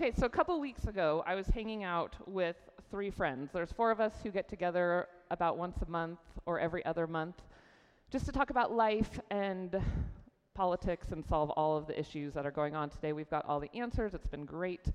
Okay, 0.00 0.12
so 0.16 0.26
a 0.26 0.28
couple 0.28 0.60
weeks 0.60 0.84
ago, 0.84 1.24
I 1.26 1.34
was 1.34 1.48
hanging 1.48 1.82
out 1.82 2.14
with 2.28 2.54
three 2.88 3.10
friends. 3.10 3.50
There's 3.52 3.72
four 3.72 3.90
of 3.90 3.98
us 3.98 4.12
who 4.22 4.30
get 4.30 4.48
together 4.48 5.08
about 5.32 5.58
once 5.58 5.82
a 5.82 5.90
month 5.90 6.20
or 6.46 6.60
every 6.60 6.84
other 6.84 7.08
month 7.08 7.42
just 8.08 8.24
to 8.26 8.30
talk 8.30 8.50
about 8.50 8.72
life 8.72 9.18
and 9.32 9.74
politics 10.54 11.08
and 11.10 11.26
solve 11.26 11.50
all 11.50 11.76
of 11.76 11.88
the 11.88 11.98
issues 11.98 12.32
that 12.34 12.46
are 12.46 12.52
going 12.52 12.76
on 12.76 12.90
today. 12.90 13.12
We've 13.12 13.28
got 13.28 13.44
all 13.46 13.58
the 13.58 13.76
answers, 13.76 14.14
it's 14.14 14.28
been 14.28 14.44
great. 14.44 14.86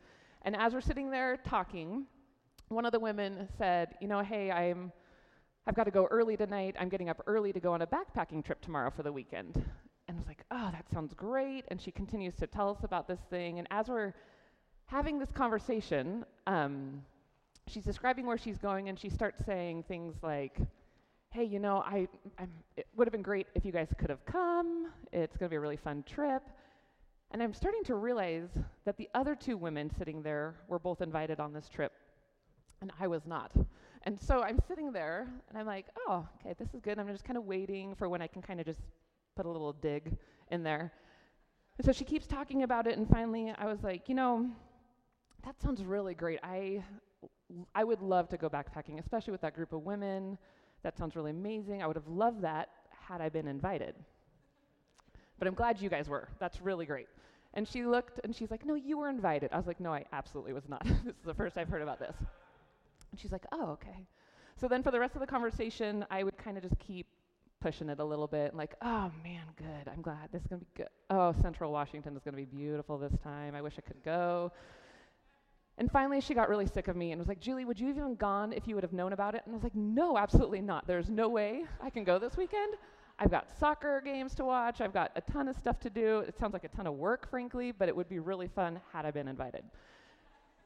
And 0.43 0.55
as 0.55 0.73
we're 0.73 0.79
sitting 0.79 1.11
there 1.11 1.35
talking, 1.35 2.05
one 2.69 2.85
of 2.85 2.93
the 2.93 2.99
women 3.01 3.49
said, 3.57 3.95
You 3.99 4.07
know, 4.07 4.21
hey, 4.21 4.51
I'm, 4.51 4.93
I've 5.67 5.75
got 5.75 5.83
to 5.83 5.91
go 5.91 6.07
early 6.11 6.37
tonight. 6.37 6.77
I'm 6.79 6.87
getting 6.87 7.09
up 7.09 7.21
early 7.27 7.51
to 7.51 7.59
go 7.59 7.73
on 7.73 7.81
a 7.81 7.87
backpacking 7.87 8.45
trip 8.45 8.61
tomorrow 8.61 8.89
for 8.89 9.03
the 9.03 9.11
weekend. 9.11 9.61
And 10.07 10.15
I 10.15 10.17
was 10.17 10.27
like, 10.27 10.45
Oh, 10.49 10.69
that 10.71 10.85
sounds 10.93 11.13
great. 11.13 11.65
And 11.67 11.81
she 11.81 11.91
continues 11.91 12.35
to 12.35 12.47
tell 12.47 12.69
us 12.69 12.85
about 12.85 13.09
this 13.09 13.19
thing. 13.29 13.59
And 13.59 13.67
as 13.69 13.89
we're 13.89 14.13
having 14.85 15.19
this 15.19 15.31
conversation, 15.31 16.25
um, 16.47 17.01
she's 17.67 17.83
describing 17.83 18.25
where 18.25 18.37
she's 18.37 18.57
going, 18.57 18.89
and 18.89 18.99
she 18.99 19.09
starts 19.09 19.45
saying 19.45 19.83
things 19.87 20.15
like, 20.21 20.57
hey, 21.29 21.43
you 21.43 21.59
know, 21.59 21.77
I, 21.77 22.07
I'm, 22.37 22.51
it 22.77 22.85
would 22.95 23.07
have 23.07 23.11
been 23.11 23.23
great 23.23 23.47
if 23.55 23.65
you 23.65 23.71
guys 23.71 23.87
could 23.97 24.09
have 24.09 24.23
come. 24.25 24.91
It's 25.11 25.35
going 25.35 25.47
to 25.47 25.49
be 25.49 25.55
a 25.55 25.59
really 25.59 25.77
fun 25.77 26.03
trip. 26.03 26.43
And 27.31 27.41
I'm 27.41 27.53
starting 27.53 27.83
to 27.85 27.95
realize 27.95 28.49
that 28.85 28.97
the 28.97 29.09
other 29.15 29.33
two 29.33 29.57
women 29.57 29.89
sitting 29.97 30.21
there 30.21 30.55
were 30.67 30.77
both 30.77 31.01
invited 31.01 31.39
on 31.39 31.51
this 31.51 31.67
trip, 31.67 31.91
and 32.81 32.91
I 32.99 33.07
was 33.07 33.25
not. 33.25 33.51
And 34.03 34.21
so 34.21 34.43
I'm 34.43 34.59
sitting 34.67 34.91
there, 34.91 35.27
and 35.49 35.57
I'm 35.57 35.65
like, 35.65 35.87
oh, 36.07 36.27
okay, 36.39 36.53
this 36.59 36.67
is 36.75 36.81
good. 36.81 36.99
I'm 36.99 37.07
just 37.07 37.23
kind 37.23 37.37
of 37.37 37.45
waiting 37.45 37.95
for 37.95 38.07
when 38.09 38.21
I 38.21 38.27
can 38.27 38.43
kind 38.43 38.59
of 38.59 38.67
just 38.67 38.81
put 39.35 39.47
a 39.47 39.49
little 39.49 39.73
dig 39.73 40.15
in 40.51 40.61
there. 40.61 40.91
And 41.79 41.85
so 41.85 41.91
she 41.91 42.03
keeps 42.03 42.27
talking 42.27 42.61
about 42.61 42.85
it, 42.85 42.97
and 42.97 43.09
finally 43.09 43.51
I 43.57 43.65
was 43.65 43.81
like, 43.81 44.07
you 44.07 44.13
know, 44.13 44.47
that 45.45 45.61
sounds 45.61 45.83
really 45.83 46.13
great. 46.13 46.39
I, 46.43 46.83
I 47.75 47.83
would 47.83 48.01
love 48.01 48.29
to 48.29 48.37
go 48.37 48.49
backpacking, 48.49 48.99
especially 48.99 49.31
with 49.31 49.41
that 49.41 49.55
group 49.55 49.73
of 49.73 49.83
women. 49.83 50.37
That 50.83 50.97
sounds 50.97 51.15
really 51.15 51.31
amazing. 51.31 51.81
I 51.81 51.87
would 51.87 51.95
have 51.95 52.07
loved 52.07 52.41
that 52.41 52.69
had 53.07 53.21
I 53.21 53.29
been 53.29 53.47
invited. 53.47 53.95
But 55.39 55.47
I'm 55.47 55.53
glad 55.53 55.81
you 55.81 55.89
guys 55.89 56.07
were. 56.07 56.29
That's 56.39 56.61
really 56.61 56.85
great. 56.85 57.07
And 57.53 57.67
she 57.67 57.83
looked 57.83 58.19
and 58.23 58.35
she's 58.35 58.49
like, 58.49 58.65
No, 58.65 58.75
you 58.75 58.97
were 58.97 59.09
invited. 59.09 59.51
I 59.51 59.57
was 59.57 59.67
like, 59.67 59.79
No, 59.79 59.93
I 59.93 60.05
absolutely 60.11 60.53
was 60.53 60.67
not. 60.67 60.83
this 60.85 61.15
is 61.15 61.25
the 61.25 61.33
first 61.33 61.57
I've 61.57 61.69
heard 61.69 61.81
about 61.81 61.99
this. 61.99 62.15
And 63.11 63.19
she's 63.19 63.31
like, 63.31 63.45
Oh, 63.51 63.71
okay. 63.71 64.07
So 64.59 64.67
then 64.67 64.83
for 64.83 64.91
the 64.91 64.99
rest 64.99 65.15
of 65.15 65.21
the 65.21 65.27
conversation, 65.27 66.05
I 66.09 66.23
would 66.23 66.37
kind 66.37 66.57
of 66.57 66.63
just 66.63 66.77
keep 66.79 67.07
pushing 67.59 67.89
it 67.89 67.99
a 67.99 68.03
little 68.03 68.27
bit, 68.27 68.53
like, 68.53 68.75
oh 68.81 69.09
man, 69.23 69.43
good. 69.55 69.89
I'm 69.91 70.01
glad 70.01 70.29
this 70.33 70.41
is 70.41 70.47
gonna 70.47 70.59
be 70.59 70.67
good. 70.75 70.89
Oh, 71.09 71.33
Central 71.41 71.71
Washington 71.71 72.15
is 72.15 72.21
gonna 72.23 72.35
be 72.37 72.45
beautiful 72.45 72.97
this 72.97 73.13
time. 73.23 73.55
I 73.55 73.61
wish 73.61 73.75
I 73.77 73.81
could 73.81 74.03
go. 74.03 74.51
And 75.77 75.91
finally, 75.91 76.21
she 76.21 76.33
got 76.33 76.49
really 76.49 76.67
sick 76.67 76.87
of 76.87 76.95
me 76.95 77.11
and 77.11 77.19
was 77.19 77.27
like, 77.27 77.39
Julie, 77.39 77.65
would 77.65 77.79
you 77.79 77.87
have 77.87 77.97
even 77.97 78.15
gone 78.15 78.53
if 78.53 78.67
you 78.67 78.75
would 78.75 78.83
have 78.83 78.93
known 78.93 79.11
about 79.11 79.33
it? 79.33 79.41
And 79.45 79.53
I 79.53 79.55
was 79.55 79.63
like, 79.63 79.75
no, 79.75 80.17
absolutely 80.17 80.61
not. 80.61 80.85
There's 80.85 81.09
no 81.09 81.29
way 81.29 81.65
I 81.81 81.89
can 81.89 82.03
go 82.03 82.19
this 82.19 82.37
weekend. 82.37 82.75
I've 83.17 83.31
got 83.31 83.47
soccer 83.59 84.01
games 84.03 84.35
to 84.35 84.45
watch. 84.45 84.81
I've 84.81 84.93
got 84.93 85.11
a 85.15 85.21
ton 85.21 85.47
of 85.47 85.55
stuff 85.55 85.79
to 85.81 85.89
do. 85.89 86.19
It 86.19 86.37
sounds 86.37 86.53
like 86.53 86.63
a 86.63 86.67
ton 86.67 86.85
of 86.87 86.95
work, 86.95 87.29
frankly, 87.29 87.71
but 87.71 87.89
it 87.89 87.95
would 87.95 88.09
be 88.09 88.19
really 88.19 88.47
fun 88.47 88.79
had 88.91 89.05
I 89.05 89.11
been 89.11 89.27
invited. 89.27 89.63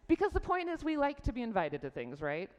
Because 0.08 0.32
the 0.32 0.40
point 0.40 0.70
is, 0.70 0.84
we 0.84 0.98
like 0.98 1.22
to 1.24 1.34
be 1.34 1.42
invited 1.42 1.82
to 1.82 1.90
things, 1.90 2.22
right? 2.22 2.50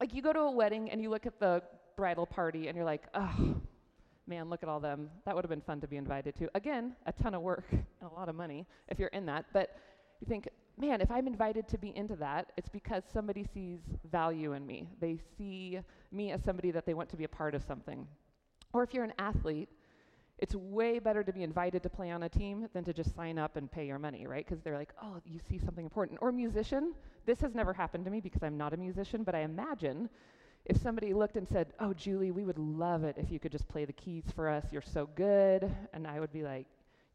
Like, 0.00 0.14
you 0.14 0.22
go 0.22 0.32
to 0.32 0.40
a 0.40 0.50
wedding 0.50 0.90
and 0.90 1.00
you 1.00 1.10
look 1.10 1.26
at 1.26 1.38
the 1.38 1.62
bridal 1.96 2.26
party 2.26 2.68
and 2.68 2.76
you're 2.76 2.84
like, 2.84 3.04
oh, 3.14 3.56
man, 4.26 4.50
look 4.50 4.62
at 4.62 4.68
all 4.68 4.80
them. 4.80 5.10
That 5.24 5.34
would 5.34 5.44
have 5.44 5.50
been 5.50 5.60
fun 5.60 5.80
to 5.80 5.86
be 5.86 5.96
invited 5.96 6.34
to. 6.36 6.50
Again, 6.54 6.94
a 7.06 7.12
ton 7.12 7.34
of 7.34 7.42
work 7.42 7.64
and 7.72 7.84
a 8.02 8.14
lot 8.14 8.28
of 8.28 8.34
money 8.34 8.66
if 8.88 8.98
you're 8.98 9.08
in 9.08 9.26
that. 9.26 9.46
But 9.52 9.76
you 10.20 10.26
think, 10.26 10.48
man, 10.78 11.00
if 11.00 11.10
I'm 11.10 11.26
invited 11.26 11.68
to 11.68 11.78
be 11.78 11.96
into 11.96 12.16
that, 12.16 12.52
it's 12.56 12.68
because 12.68 13.02
somebody 13.12 13.44
sees 13.54 13.80
value 14.10 14.52
in 14.52 14.66
me. 14.66 14.88
They 15.00 15.18
see 15.36 15.80
me 16.12 16.32
as 16.32 16.42
somebody 16.42 16.70
that 16.70 16.86
they 16.86 16.94
want 16.94 17.08
to 17.10 17.16
be 17.16 17.24
a 17.24 17.28
part 17.28 17.54
of 17.54 17.62
something. 17.62 18.06
Or 18.72 18.82
if 18.82 18.92
you're 18.92 19.04
an 19.04 19.14
athlete, 19.18 19.68
it's 20.38 20.54
way 20.54 20.98
better 20.98 21.24
to 21.24 21.32
be 21.32 21.42
invited 21.42 21.82
to 21.82 21.88
play 21.88 22.10
on 22.10 22.24
a 22.24 22.28
team 22.28 22.68
than 22.74 22.84
to 22.84 22.92
just 22.92 23.14
sign 23.14 23.38
up 23.38 23.56
and 23.56 23.70
pay 23.70 23.86
your 23.86 23.98
money, 23.98 24.26
right? 24.26 24.46
Because 24.46 24.62
they're 24.62 24.76
like, 24.76 24.92
oh, 25.02 25.16
you 25.24 25.40
see 25.48 25.58
something 25.58 25.84
important. 25.84 26.18
Or 26.20 26.30
musician, 26.30 26.92
this 27.24 27.40
has 27.40 27.54
never 27.54 27.72
happened 27.72 28.04
to 28.04 28.10
me 28.10 28.20
because 28.20 28.42
I'm 28.42 28.58
not 28.58 28.74
a 28.74 28.76
musician, 28.76 29.22
but 29.22 29.34
I 29.34 29.40
imagine 29.40 30.10
if 30.66 30.76
somebody 30.76 31.14
looked 31.14 31.36
and 31.36 31.48
said, 31.48 31.68
oh, 31.80 31.94
Julie, 31.94 32.32
we 32.32 32.44
would 32.44 32.58
love 32.58 33.02
it 33.02 33.16
if 33.18 33.30
you 33.30 33.38
could 33.38 33.52
just 33.52 33.66
play 33.68 33.86
the 33.86 33.92
keys 33.94 34.24
for 34.34 34.48
us. 34.48 34.66
You're 34.70 34.82
so 34.82 35.08
good. 35.14 35.72
And 35.94 36.06
I 36.06 36.20
would 36.20 36.32
be 36.32 36.42
like, 36.42 36.66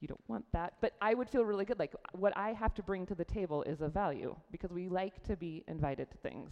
you 0.02 0.08
don't 0.08 0.22
want 0.28 0.46
that. 0.52 0.74
But 0.82 0.94
I 1.00 1.14
would 1.14 1.30
feel 1.30 1.46
really 1.46 1.64
good. 1.64 1.80
Like 1.80 1.94
what 2.14 2.36
I 2.36 2.54
have 2.54 2.74
to 2.76 2.84
bring 2.84 3.06
to 3.06 3.16
the 3.16 3.24
table 3.24 3.64
is 3.64 3.82
a 3.82 3.88
value 3.88 4.36
because 4.52 4.72
we 4.72 4.90
like 4.90 5.24
to 5.24 5.36
be 5.38 5.64
invited 5.68 6.10
to 6.12 6.18
things. 6.18 6.52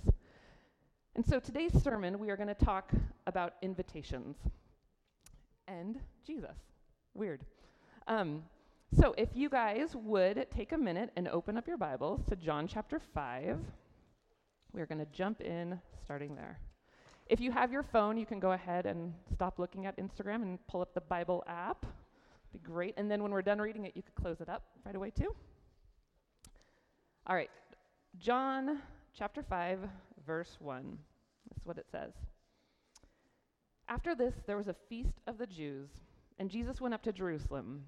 And 1.16 1.26
so 1.26 1.40
today's 1.40 1.74
sermon, 1.84 2.20
we 2.20 2.30
are 2.30 2.38
going 2.38 2.48
to 2.48 2.54
talk 2.54 2.92
about 3.28 3.56
invitations 3.62 4.38
and 5.68 6.00
Jesus. 6.26 6.56
Weird. 7.14 7.42
Um, 8.08 8.44
so 8.96 9.14
if 9.18 9.30
you 9.34 9.50
guys 9.50 9.96
would 9.96 10.48
take 10.50 10.72
a 10.72 10.78
minute 10.78 11.12
and 11.16 11.28
open 11.28 11.58
up 11.58 11.68
your 11.68 11.78
Bibles 11.78 12.22
to 12.30 12.36
John 12.36 12.68
chapter 12.68 13.00
5, 13.00 13.60
we're 14.74 14.86
going 14.86 15.00
to 15.00 15.08
jump 15.12 15.42
in 15.42 15.80
starting 16.04 16.36
there. 16.36 16.60
If 17.28 17.40
you 17.40 17.52
have 17.52 17.72
your 17.72 17.84
phone, 17.84 18.18
you 18.18 18.26
can 18.26 18.40
go 18.40 18.54
ahead 18.54 18.86
and 18.86 19.14
stop 19.34 19.60
looking 19.60 19.86
at 19.86 19.98
Instagram 19.98 20.42
and 20.42 20.68
pull 20.68 20.82
up 20.82 20.94
the 20.94 21.02
Bible 21.02 21.44
app. 21.48 21.86
Be 22.54 22.60
great. 22.60 22.96
And 22.98 23.10
then 23.10 23.22
when 23.22 23.32
we're 23.32 23.42
done 23.42 23.60
reading 23.60 23.86
it, 23.86 23.94
you 23.96 24.02
could 24.02 24.16
close 24.16 24.42
it 24.42 24.50
up 24.50 24.64
right 24.86 24.96
away 24.96 25.12
too. 25.12 25.36
All 27.28 27.36
right. 27.36 27.52
John 28.18 28.82
chapter 29.18 29.44
5, 29.44 29.80
verse 30.26 30.58
1. 30.60 30.98
This 31.50 31.58
is 31.58 31.66
what 31.66 31.78
it 31.78 31.88
says. 31.92 32.12
After 33.88 34.16
this, 34.16 34.36
there 34.46 34.58
was 34.58 34.68
a 34.68 34.76
feast 34.88 35.20
of 35.28 35.38
the 35.38 35.48
Jews, 35.48 35.90
and 36.38 36.50
Jesus 36.50 36.80
went 36.80 36.94
up 36.94 37.04
to 37.04 37.12
Jerusalem. 37.12 37.86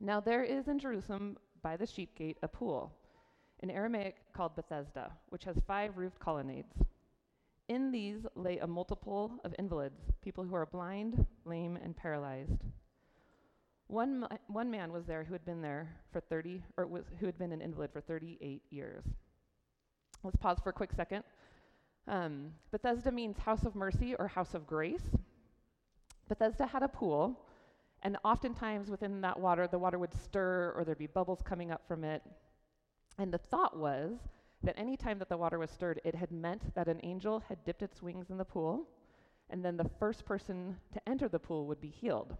Now 0.00 0.20
there 0.20 0.42
is 0.42 0.68
in 0.68 0.78
Jerusalem 0.78 1.36
by 1.62 1.76
the 1.76 1.86
sheep 1.86 2.16
gate 2.16 2.38
a 2.42 2.48
pool, 2.48 2.92
in 3.60 3.70
Aramaic 3.70 4.16
called 4.32 4.56
Bethesda, 4.56 5.12
which 5.30 5.44
has 5.44 5.56
five 5.66 5.96
roofed 5.96 6.18
colonnades. 6.18 6.74
In 7.68 7.90
these 7.90 8.26
lay 8.34 8.58
a 8.58 8.66
multiple 8.66 9.40
of 9.44 9.54
invalids, 9.58 10.00
people 10.22 10.44
who 10.44 10.54
are 10.54 10.66
blind, 10.66 11.26
lame, 11.44 11.78
and 11.82 11.96
paralyzed. 11.96 12.62
One, 13.88 14.26
one 14.48 14.70
man 14.70 14.92
was 14.92 15.06
there 15.06 15.22
who 15.22 15.32
had 15.32 15.44
been 15.44 15.62
there 15.62 15.88
for 16.12 16.20
30, 16.20 16.62
or 16.76 16.86
was, 16.86 17.04
who 17.20 17.26
had 17.26 17.38
been 17.38 17.52
an 17.52 17.62
invalid 17.62 17.92
for 17.92 18.00
38 18.00 18.62
years. 18.70 19.04
Let's 20.24 20.36
pause 20.36 20.58
for 20.62 20.70
a 20.70 20.72
quick 20.72 20.92
second. 20.92 21.22
Um, 22.08 22.52
Bethesda 22.72 23.12
means 23.12 23.38
house 23.38 23.64
of 23.64 23.76
mercy 23.76 24.14
or 24.16 24.26
house 24.26 24.54
of 24.54 24.66
grace. 24.66 25.14
Bethesda 26.28 26.66
had 26.66 26.82
a 26.82 26.88
pool, 26.88 27.38
and 28.02 28.16
oftentimes 28.24 28.90
within 28.90 29.20
that 29.20 29.38
water, 29.38 29.68
the 29.68 29.78
water 29.78 29.98
would 29.98 30.14
stir 30.14 30.72
or 30.76 30.84
there'd 30.84 30.98
be 30.98 31.06
bubbles 31.06 31.42
coming 31.44 31.70
up 31.70 31.82
from 31.86 32.02
it. 32.02 32.22
And 33.18 33.32
the 33.32 33.38
thought 33.38 33.78
was 33.78 34.18
that 34.64 34.74
any 34.76 34.96
time 34.96 35.18
that 35.20 35.28
the 35.28 35.36
water 35.36 35.58
was 35.58 35.70
stirred, 35.70 36.00
it 36.04 36.14
had 36.14 36.32
meant 36.32 36.74
that 36.74 36.88
an 36.88 37.00
angel 37.04 37.44
had 37.48 37.64
dipped 37.64 37.82
its 37.82 38.02
wings 38.02 38.30
in 38.30 38.36
the 38.36 38.44
pool, 38.44 38.88
and 39.48 39.64
then 39.64 39.76
the 39.76 39.90
first 40.00 40.24
person 40.24 40.76
to 40.92 41.08
enter 41.08 41.28
the 41.28 41.38
pool 41.38 41.66
would 41.66 41.80
be 41.80 41.88
healed. 41.88 42.36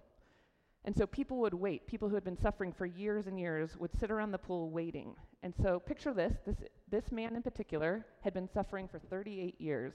And 0.87 0.97
so 0.97 1.05
people 1.05 1.39
would 1.39 1.53
wait. 1.53 1.89
People 1.89 2.09
who 2.09 2.15
had 2.15 2.23
been 2.23 2.41
suffering 2.41 2.73
for 2.73 2.87
years 2.87 3.27
and 3.27 3.39
years 3.39 3.77
would 3.77 3.91
sit 3.99 4.11
around 4.11 4.31
the 4.31 4.39
pool 4.39 4.71
waiting. 4.71 5.17
And 5.43 5.53
so 5.61 5.81
picture 5.81 6.15
this 6.15 6.35
this, 6.47 6.57
this 6.89 7.11
man 7.11 7.35
in 7.35 7.43
particular 7.43 8.07
had 8.23 8.33
been 8.33 8.49
suffering 8.49 8.87
for 8.87 9.01
38 9.01 9.61
years. 9.61 9.95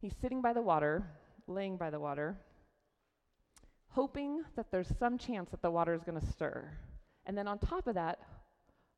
He's 0.00 0.14
sitting 0.20 0.42
by 0.42 0.52
the 0.52 0.62
water, 0.62 1.06
laying 1.46 1.76
by 1.76 1.90
the 1.90 2.00
water, 2.00 2.36
hoping 3.88 4.42
that 4.56 4.72
there's 4.72 4.92
some 4.98 5.16
chance 5.16 5.50
that 5.50 5.62
the 5.62 5.70
water 5.70 5.94
is 5.94 6.02
going 6.02 6.20
to 6.20 6.26
stir. 6.26 6.68
And 7.26 7.38
then 7.38 7.46
on 7.46 7.58
top 7.58 7.86
of 7.86 7.94
that, 7.94 8.18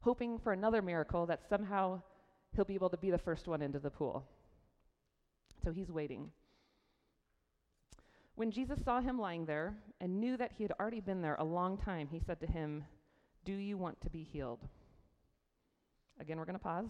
hoping 0.01 0.39
for 0.39 0.53
another 0.53 0.81
miracle 0.81 1.27
that 1.27 1.43
somehow 1.47 2.01
he'll 2.55 2.65
be 2.65 2.75
able 2.75 2.91
to 2.91 2.97
be 2.97 3.11
the 3.11 3.19
first 3.19 3.49
one 3.49 3.61
into 3.61 3.79
the 3.79 3.91
pool. 3.91 4.27
So 5.63 5.73
he's 5.73 5.91
waiting. 5.91 6.31
When 8.35 8.51
Jesus 8.51 8.79
saw 8.83 9.01
him 9.01 9.19
lying 9.19 9.45
there 9.45 9.75
and 10.01 10.19
knew 10.21 10.37
that 10.37 10.53
he 10.57 10.65
had 10.65 10.73
already 10.81 11.01
been 11.01 11.21
there 11.21 11.37
a 11.39 11.45
long 11.45 11.77
time, 11.77 12.09
he 12.11 12.19
said 12.19 12.41
to 12.41 12.47
him, 12.47 12.85
Do 13.45 13.53
you 13.53 13.77
want 13.77 14.01
to 14.01 14.11
be 14.11 14.23
healed? 14.23 14.61
Again, 16.19 16.39
we're 16.39 16.47
going 16.47 16.59
to 16.59 16.63
pause. 16.63 16.87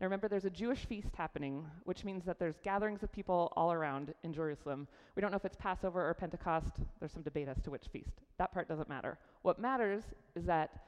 Now 0.00 0.06
remember, 0.06 0.28
there's 0.28 0.44
a 0.44 0.50
Jewish 0.50 0.84
feast 0.84 1.14
happening, 1.16 1.64
which 1.84 2.04
means 2.04 2.24
that 2.24 2.38
there's 2.38 2.58
gatherings 2.64 3.02
of 3.02 3.12
people 3.12 3.52
all 3.54 3.72
around 3.72 4.12
in 4.24 4.32
Jerusalem. 4.32 4.88
We 5.14 5.20
don't 5.20 5.30
know 5.30 5.36
if 5.36 5.44
it's 5.44 5.56
Passover 5.56 6.08
or 6.08 6.12
Pentecost. 6.12 6.72
There's 6.98 7.12
some 7.12 7.22
debate 7.22 7.48
as 7.48 7.60
to 7.62 7.70
which 7.70 7.86
feast. 7.92 8.20
That 8.38 8.52
part 8.52 8.68
doesn't 8.68 8.88
matter. 8.88 9.18
What 9.42 9.60
matters 9.60 10.02
is 10.34 10.44
that 10.46 10.82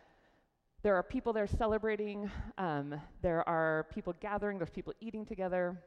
there 0.83 0.97
are 0.97 1.03
people 1.03 1.33
there 1.33 1.47
celebrating, 1.47 2.31
um, 2.59 3.01
there 3.23 3.49
are 3.49 3.87
people 3.95 4.15
gathering, 4.21 4.59
there's 4.59 4.71
people 4.71 4.93
eating 5.01 5.25
together. 5.25 5.81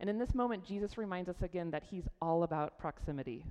And 0.00 0.10
in 0.10 0.18
this 0.18 0.34
moment, 0.34 0.64
Jesus 0.64 0.98
reminds 0.98 1.28
us 1.28 1.42
again 1.42 1.70
that 1.70 1.84
he's 1.84 2.08
all 2.20 2.42
about 2.42 2.78
proximity. 2.78 3.44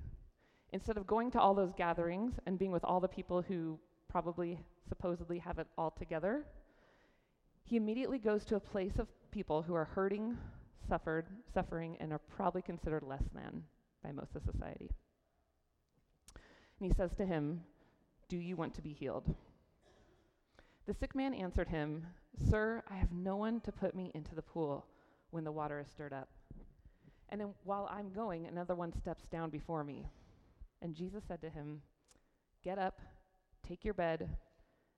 Instead 0.72 0.96
of 0.96 1.06
going 1.06 1.30
to 1.30 1.40
all 1.40 1.54
those 1.54 1.72
gatherings 1.76 2.34
and 2.46 2.58
being 2.58 2.72
with 2.72 2.84
all 2.84 3.00
the 3.00 3.08
people 3.08 3.42
who 3.42 3.78
probably 4.08 4.58
supposedly 4.88 5.38
have 5.38 5.58
it 5.58 5.66
all 5.78 5.90
together, 5.90 6.44
he 7.64 7.76
immediately 7.76 8.18
goes 8.18 8.44
to 8.44 8.56
a 8.56 8.60
place 8.60 8.98
of 8.98 9.08
people 9.30 9.62
who 9.62 9.74
are 9.74 9.86
hurting, 9.86 10.36
suffered, 10.88 11.26
suffering, 11.52 11.96
and 11.98 12.12
are 12.12 12.20
probably 12.36 12.62
considered 12.62 13.02
less 13.02 13.24
than 13.34 13.62
by 14.02 14.12
most 14.12 14.36
of 14.36 14.42
society. 14.44 14.90
And 16.78 16.90
he 16.90 16.94
says 16.94 17.12
to 17.16 17.24
him, 17.24 17.62
Do 18.28 18.36
you 18.36 18.56
want 18.56 18.74
to 18.74 18.82
be 18.82 18.92
healed? 18.92 19.34
The 20.86 20.94
sick 20.94 21.14
man 21.14 21.32
answered 21.32 21.68
him, 21.68 22.06
Sir, 22.50 22.82
I 22.90 22.96
have 22.96 23.12
no 23.12 23.36
one 23.36 23.60
to 23.62 23.72
put 23.72 23.94
me 23.94 24.10
into 24.14 24.34
the 24.34 24.42
pool 24.42 24.84
when 25.34 25.42
the 25.42 25.50
water 25.50 25.80
is 25.80 25.88
stirred 25.90 26.12
up. 26.12 26.28
And 27.28 27.40
then 27.40 27.48
while 27.64 27.90
I'm 27.90 28.12
going, 28.12 28.46
another 28.46 28.76
one 28.76 28.92
steps 28.92 29.24
down 29.32 29.50
before 29.50 29.82
me. 29.82 30.06
And 30.80 30.94
Jesus 30.94 31.24
said 31.26 31.40
to 31.42 31.50
him, 31.50 31.82
Get 32.62 32.78
up, 32.78 33.00
take 33.66 33.84
your 33.84 33.94
bed, 33.94 34.28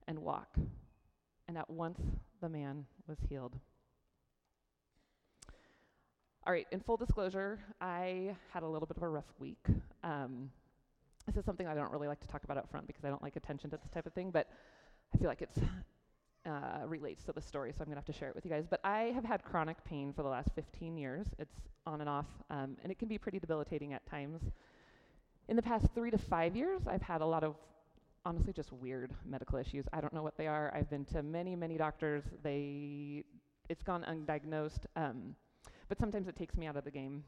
and 0.06 0.19
walk. 0.19 0.59
And 1.49 1.56
at 1.56 1.71
once 1.71 1.99
the 2.43 2.50
man 2.50 2.85
was 3.09 3.17
healed. 3.29 3.55
All 6.47 6.53
right, 6.53 6.67
in 6.71 6.81
full 6.81 6.99
disclosure, 6.99 7.59
I 7.81 8.37
had 8.53 8.62
a 8.62 8.69
little 8.69 8.87
bit 8.87 8.99
of 8.99 9.03
a 9.03 9.09
rough 9.09 9.33
week. 9.38 9.65
Um, 10.05 10.50
this 11.27 11.37
is 11.37 11.47
something 11.47 11.67
I 11.67 11.75
don't 11.75 11.91
really 11.91 12.09
like 12.09 12.21
to 12.21 12.29
talk 12.29 12.44
about 12.44 12.59
up 12.59 12.71
front 12.71 12.87
because 12.87 13.05
I 13.05 13.09
don't 13.09 13.23
like 13.23 13.37
attention 13.37 13.71
to 13.71 13.79
this 13.79 13.91
type 13.91 14.06
of 14.06 14.12
thing, 14.12 14.31
but 14.31 14.49
I 15.15 15.19
feel 15.19 15.29
like 15.29 15.41
it's 15.41 15.59
uh, 16.47 16.87
relates 16.87 17.25
to 17.25 17.33
the 17.33 17.41
story, 17.41 17.73
so 17.73 17.83
I'm 17.83 17.87
gonna 17.87 17.97
have 17.97 18.05
to 18.07 18.13
share 18.13 18.29
it 18.29 18.35
with 18.35 18.45
you 18.45 18.51
guys. 18.51 18.67
But 18.69 18.81
I 18.85 19.13
have 19.15 19.25
had 19.25 19.43
chronic 19.43 19.83
pain 19.85 20.13
for 20.13 20.23
the 20.23 20.29
last 20.29 20.51
15 20.55 20.97
years. 20.97 21.27
It's 21.39 21.57
on 21.87 22.01
and 22.01 22.09
off, 22.09 22.27
um, 22.51 22.77
and 22.83 22.93
it 22.93 22.99
can 22.99 23.09
be 23.09 23.19
pretty 23.19 23.39
debilitating 23.39 23.93
at 23.93 24.07
times. 24.07 24.43
In 25.49 25.57
the 25.57 25.63
past 25.63 25.87
three 25.95 26.11
to 26.11 26.19
five 26.19 26.57
years, 26.57 26.83
I've 26.87 27.03
had 27.03 27.21
a 27.21 27.27
lot 27.27 27.45
of 27.45 27.57
honestly 28.25 28.53
just 28.53 28.73
weird 28.73 29.13
medical 29.25 29.59
issues. 29.59 29.87
I 29.93 30.01
don't 30.01 30.13
know 30.13 30.23
what 30.23 30.37
they 30.37 30.49
are. 30.49 30.73
I've 30.75 30.91
been 30.91 31.05
to 31.07 31.23
many, 31.23 31.55
many 31.55 31.77
doctors. 31.77 32.25
They, 32.43 33.23
it's 33.69 33.85
gone 33.85 34.05
undiagnosed, 34.09 34.87
um, 34.97 35.37
but 35.89 35.99
sometimes 35.99 36.27
it 36.27 36.37
takes 36.37 36.57
me 36.57 36.67
out 36.67 36.77
of 36.77 36.85
the 36.85 36.91
game. 36.91 37.23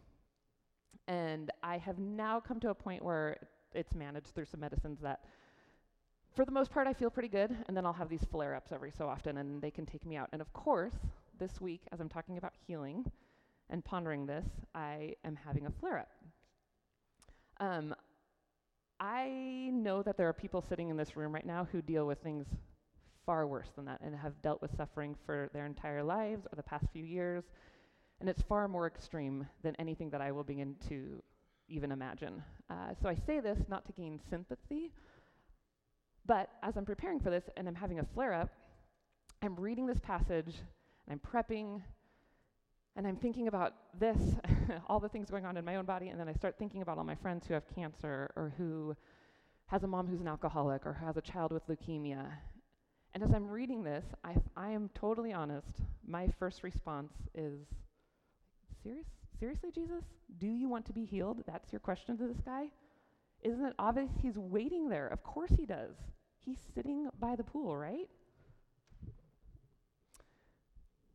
And 1.07 1.51
I 1.63 1.79
have 1.79 1.99
now 1.99 2.41
come 2.41 2.59
to 2.61 2.71
a 2.71 2.75
point 2.75 3.05
where 3.05 3.37
it's 3.73 3.95
managed 3.95 4.35
through 4.35 4.47
some 4.47 4.61
medicines 4.61 4.99
that 5.03 5.21
for 6.35 6.45
the 6.45 6.53
most 6.53 6.71
part, 6.71 6.87
I 6.87 6.93
feel 6.93 7.11
pretty 7.11 7.29
good, 7.29 7.57
and 7.67 7.77
then 7.77 7.85
I'll 7.85 7.93
have 7.93 8.09
these 8.09 8.25
flare 8.31 8.55
ups 8.55 8.73
every 8.73 8.93
so 8.97 9.09
often, 9.09 9.39
and 9.39 9.61
they 9.61 9.71
can 9.71 9.87
take 9.87 10.07
me 10.07 10.17
out. 10.17 10.29
And 10.33 10.41
of 10.41 10.53
course, 10.53 10.95
this 11.39 11.61
week, 11.61 11.83
as 11.93 12.01
I'm 12.01 12.09
talking 12.09 12.39
about 12.39 12.53
healing 12.67 13.11
and 13.71 13.85
pondering 13.85 14.27
this, 14.27 14.47
I 14.75 15.15
am 15.25 15.37
having 15.37 15.67
a 15.67 15.71
flare 15.71 15.99
up. 15.99 16.11
Um, 17.61 17.95
I 19.01 19.71
know 19.73 20.03
that 20.03 20.17
there 20.17 20.29
are 20.29 20.33
people 20.33 20.63
sitting 20.63 20.89
in 20.89 20.97
this 20.97 21.17
room 21.17 21.33
right 21.33 21.47
now 21.47 21.69
who 21.71 21.83
deal 21.83 22.07
with 22.07 22.19
things 22.19 22.47
far 23.27 23.47
worse 23.47 23.69
than 23.77 23.85
that 23.85 24.01
and 24.01 24.15
have 24.17 24.41
dealt 24.43 24.63
with 24.63 24.75
suffering 24.77 25.15
for 25.27 25.51
their 25.53 25.67
entire 25.67 26.03
lives 26.03 26.47
or 26.51 26.57
the 26.57 26.63
past 26.63 26.87
few 26.93 27.05
years, 27.05 27.45
and 28.21 28.29
it's 28.29 28.43
far 28.43 28.69
more 28.69 28.87
extreme 28.87 29.47
than 29.63 29.77
anything 29.77 30.11
that 30.11 30.21
I 30.21 30.33
will 30.33 30.45
begin 30.45 30.77
to 30.89 31.23
even 31.69 31.93
imagine. 31.93 32.43
Uh, 32.71 32.95
so 33.01 33.09
I 33.09 33.15
say 33.15 33.41
this 33.41 33.59
not 33.69 33.85
to 33.87 33.93
gain 33.93 34.21
sympathy 34.31 34.93
but 36.29 36.51
as 36.63 36.77
I'm 36.77 36.85
preparing 36.85 37.19
for 37.19 37.31
this 37.31 37.45
and 37.57 37.67
I'm 37.67 37.75
having 37.75 37.99
a 37.99 38.05
flare 38.05 38.35
up, 38.35 38.51
I'm 39.43 39.57
reading 39.57 39.87
this 39.87 39.99
passage, 39.99 40.55
and 41.07 41.11
I'm 41.11 41.21
prepping, 41.21 41.81
and 42.97 43.07
I'm 43.07 43.17
thinking 43.17 43.49
about 43.49 43.73
this, 43.99 44.19
all 44.87 45.01
the 45.01 45.09
things 45.09 45.31
going 45.31 45.47
on 45.47 45.57
in 45.57 45.65
my 45.65 45.77
own 45.77 45.87
body, 45.87 46.09
and 46.09 46.21
then 46.21 46.29
I 46.29 46.35
start 46.35 46.57
thinking 46.59 46.83
about 46.83 46.99
all 46.99 47.05
my 47.05 47.15
friends 47.15 47.47
who 47.47 47.55
have 47.55 47.65
cancer 47.75 48.31
or 48.37 48.53
who 48.59 48.95
has 49.67 49.85
a 49.85 49.87
mom 49.87 50.07
who's 50.07 50.21
an 50.21 50.29
alcoholic 50.29 50.87
or 50.87 50.93
who 50.93 51.07
has 51.07 51.17
a 51.17 51.23
child 51.23 51.51
with 51.51 51.67
leukemia. 51.67 52.27
And 53.15 53.23
as 53.23 53.33
I'm 53.33 53.49
reading 53.49 53.83
this, 53.83 54.05
I, 54.23 54.35
I 54.57 54.71
am 54.71 54.91
totally 54.95 55.33
honest. 55.33 55.83
My 56.07 56.29
first 56.39 56.63
response 56.63 57.13
is, 57.35 57.59
Serious? 58.83 59.07
Seriously, 59.41 59.71
Jesus? 59.75 60.05
Do 60.39 60.47
you 60.47 60.69
want 60.69 60.85
to 60.87 60.93
be 60.93 61.05
healed? 61.05 61.43
That's 61.47 61.73
your 61.73 61.81
question 61.81 62.17
to 62.19 62.27
this 62.27 62.41
guy? 62.45 62.67
Isn't 63.43 63.65
it 63.65 63.75
obvious 63.79 64.11
he's 64.21 64.37
waiting 64.37 64.89
there? 64.89 65.07
Of 65.09 65.23
course 65.23 65.53
he 65.57 65.65
does. 65.65 65.95
He's 66.45 66.59
sitting 66.75 67.09
by 67.21 67.37
the 67.37 67.45
pool, 67.45 67.77
right? 67.77 68.09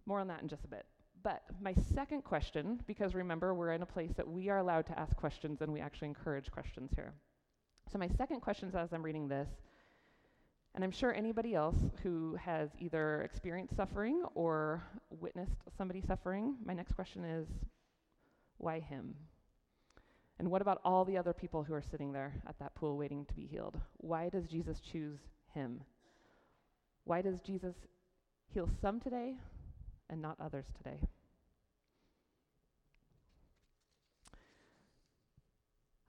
More 0.06 0.20
on 0.20 0.28
that 0.28 0.42
in 0.42 0.48
just 0.48 0.66
a 0.66 0.68
bit. 0.68 0.86
But 1.24 1.44
my 1.62 1.74
second 1.96 2.24
question, 2.24 2.82
because 2.86 3.16
remember, 3.16 3.54
we're 3.54 3.72
in 3.72 3.82
a 3.82 3.86
place 3.86 4.12
that 4.18 4.28
we 4.28 4.50
are 4.50 4.58
allowed 4.58 4.86
to 4.88 5.00
ask 5.00 5.16
questions 5.16 5.62
and 5.62 5.72
we 5.72 5.80
actually 5.80 6.10
encourage 6.10 6.52
questions 6.52 6.92
here. 6.96 7.14
So, 7.92 7.98
my 7.98 8.10
second 8.18 8.42
question 8.42 8.68
is 8.70 8.76
as 8.76 8.92
I'm 8.92 9.04
reading 9.04 9.28
this, 9.28 9.48
and 10.76 10.84
I'm 10.84 10.92
sure 10.92 11.14
anybody 11.14 11.56
else 11.56 11.78
who 12.02 12.36
has 12.36 12.70
either 12.80 13.22
experienced 13.22 13.76
suffering 13.76 14.24
or 14.36 14.84
witnessed 15.10 15.62
somebody 15.78 16.02
suffering, 16.02 16.56
my 16.66 16.74
next 16.74 16.94
question 16.94 17.24
is 17.24 17.48
why 18.58 18.80
him? 18.80 19.16
And 20.40 20.50
what 20.50 20.62
about 20.62 20.82
all 20.84 21.06
the 21.06 21.18
other 21.18 21.34
people 21.34 21.64
who 21.64 21.74
are 21.74 21.82
sitting 21.82 22.12
there 22.12 22.34
at 22.48 22.58
that 22.60 22.76
pool 22.76 22.98
waiting 22.98 23.26
to 23.26 23.34
be 23.34 23.46
healed? 23.46 23.80
Why 23.98 24.30
does 24.30 24.48
Jesus 24.48 24.80
choose 24.80 25.20
him? 25.54 25.82
Why 27.06 27.22
does 27.22 27.40
Jesus 27.42 27.76
heal 28.54 28.70
some 28.82 29.00
today 29.00 29.36
and 30.10 30.22
not 30.22 30.38
others 30.40 30.66
today? 30.78 30.98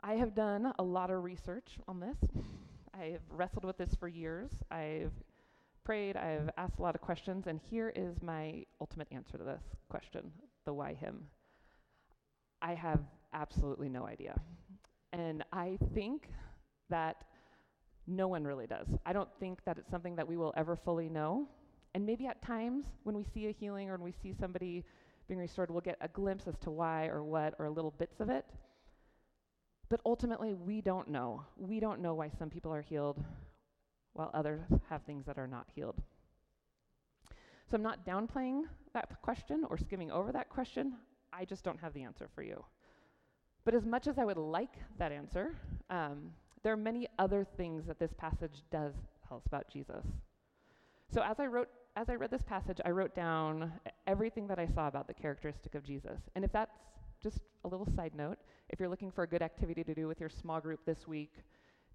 I 0.01 0.15
have 0.15 0.35
done 0.35 0.73
a 0.79 0.83
lot 0.83 1.11
of 1.11 1.25
research 1.25 1.79
on 1.89 2.01
this. 2.01 2.19
I've 2.93 3.23
wrestled 3.31 3.65
with 3.65 3.79
this 3.79 3.95
for 3.95 4.07
years. 4.07 4.51
I've 4.71 5.13
prayed, 5.85 6.17
I've 6.17 6.51
asked 6.57 6.79
a 6.79 6.83
lot 6.83 6.95
of 6.95 7.01
questions, 7.01 7.47
and 7.47 7.61
here 7.71 7.93
is 7.95 8.23
my 8.23 8.65
ultimate 8.81 9.09
answer 9.11 9.39
to 9.39 9.45
this 9.45 9.63
question 9.89 10.31
the 10.65 10.73
why 10.73 10.95
him. 10.95 11.27
I 12.63 12.75
have 12.75 13.01
absolutely 13.35 13.89
no 13.89 14.07
idea. 14.07 14.41
And 15.13 15.45
I 15.53 15.79
think 15.95 16.29
that 16.91 17.25
no 18.07 18.29
one 18.29 18.45
really 18.45 18.67
does. 18.67 18.89
I 19.07 19.13
don't 19.13 19.29
think 19.41 19.65
that 19.65 19.79
it's 19.79 19.91
something 19.91 20.17
that 20.17 20.27
we 20.27 20.37
will 20.37 20.53
ever 20.57 20.77
fully 20.77 21.09
know. 21.09 21.49
And 21.95 22.05
maybe 22.05 22.27
at 22.27 22.43
times 22.43 22.87
when 23.05 23.17
we 23.17 23.25
see 23.25 23.47
a 23.47 23.53
healing 23.53 23.89
or 23.89 23.93
when 23.93 24.05
we 24.05 24.15
see 24.23 24.35
somebody 24.39 24.85
being 25.29 25.41
restored, 25.41 25.71
we'll 25.71 25.81
get 25.81 25.97
a 26.01 26.09
glimpse 26.09 26.47
as 26.47 26.59
to 26.59 26.71
why 26.71 27.07
or 27.07 27.23
what 27.23 27.55
or 27.59 27.71
little 27.71 27.93
bits 27.93 28.21
of 28.21 28.29
it. 28.29 28.45
But 29.89 30.01
ultimately, 30.05 30.55
we 30.55 30.81
don't 30.81 31.09
know. 31.09 31.45
We 31.57 31.79
don't 31.79 32.01
know 32.01 32.15
why 32.15 32.31
some 32.39 32.51
people 32.51 32.73
are 32.73 32.83
healed 32.83 33.23
while 34.15 34.31
others 34.35 34.63
have 34.89 35.03
things 35.03 35.25
that 35.27 35.39
are 35.39 35.47
not 35.47 35.67
healed. 35.75 36.01
So 37.71 37.77
I'm 37.77 37.83
not 37.83 38.05
downplaying 38.07 38.63
that 38.93 39.09
question 39.23 39.65
or 39.71 39.79
skimming 39.79 40.11
over 40.11 40.33
that 40.33 40.49
question. 40.49 40.95
I 41.33 41.45
just 41.45 41.65
don't 41.65 41.81
have 41.81 41.95
the 41.95 42.03
answer 42.03 42.29
for 42.35 42.43
you. 42.43 42.65
But 43.65 43.75
as 43.75 43.87
much 43.87 44.07
as 44.07 44.19
I 44.19 44.25
would 44.25 44.37
like 44.37 44.75
that 44.99 45.13
answer, 45.13 45.57
um, 45.91 46.31
there 46.63 46.73
are 46.73 46.77
many 46.77 47.09
other 47.19 47.47
things 47.57 47.87
that 47.87 47.99
this 47.99 48.13
passage 48.17 48.63
does 48.71 48.95
tell 49.27 49.39
us 49.39 49.47
about 49.47 49.69
Jesus. 49.71 50.05
So 51.13 51.23
as 51.23 51.39
I 51.39 51.47
wrote, 51.47 51.69
as 51.97 52.09
I 52.09 52.15
read 52.15 52.31
this 52.31 52.43
passage, 52.43 52.81
I 52.85 52.91
wrote 52.91 53.15
down 53.15 53.73
everything 54.07 54.47
that 54.49 54.59
I 54.59 54.67
saw 54.67 54.89
about 54.89 55.07
the 55.07 55.15
characteristic 55.15 55.75
of 55.75 55.85
Jesus. 55.85 56.21
And 56.35 56.45
if 56.45 56.53
that's 56.53 56.77
just 57.23 57.39
a 57.65 57.69
little 57.69 57.87
side 57.95 58.13
note, 58.15 58.39
if 58.69 58.81
you're 58.81 58.89
looking 58.89 59.11
for 59.11 59.23
a 59.23 59.27
good 59.27 59.43
activity 59.43 59.85
to 59.85 59.95
do 59.95 60.09
with 60.09 60.21
your 60.21 60.29
small 60.29 60.61
group 60.61 60.81
this 60.85 61.07
week, 61.07 61.33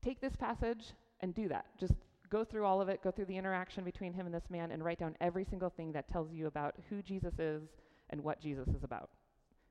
take 0.03 0.21
this 0.21 0.35
passage 0.35 0.93
and 1.19 1.35
do 1.35 1.47
that. 1.49 1.65
Just 1.79 1.93
go 2.29 2.43
through 2.45 2.65
all 2.65 2.81
of 2.81 2.89
it, 2.89 3.03
go 3.03 3.11
through 3.11 3.25
the 3.25 3.37
interaction 3.37 3.83
between 3.83 4.13
him 4.13 4.25
and 4.25 4.33
this 4.33 4.49
man, 4.49 4.71
and 4.71 4.83
write 4.83 4.99
down 4.99 5.15
every 5.19 5.43
single 5.43 5.69
thing 5.69 5.91
that 5.91 6.09
tells 6.09 6.31
you 6.31 6.47
about 6.47 6.75
who 6.89 7.01
Jesus 7.01 7.33
is 7.39 7.63
and 8.09 8.23
what 8.23 8.39
Jesus 8.39 8.67
is 8.69 8.83
about. 8.83 9.09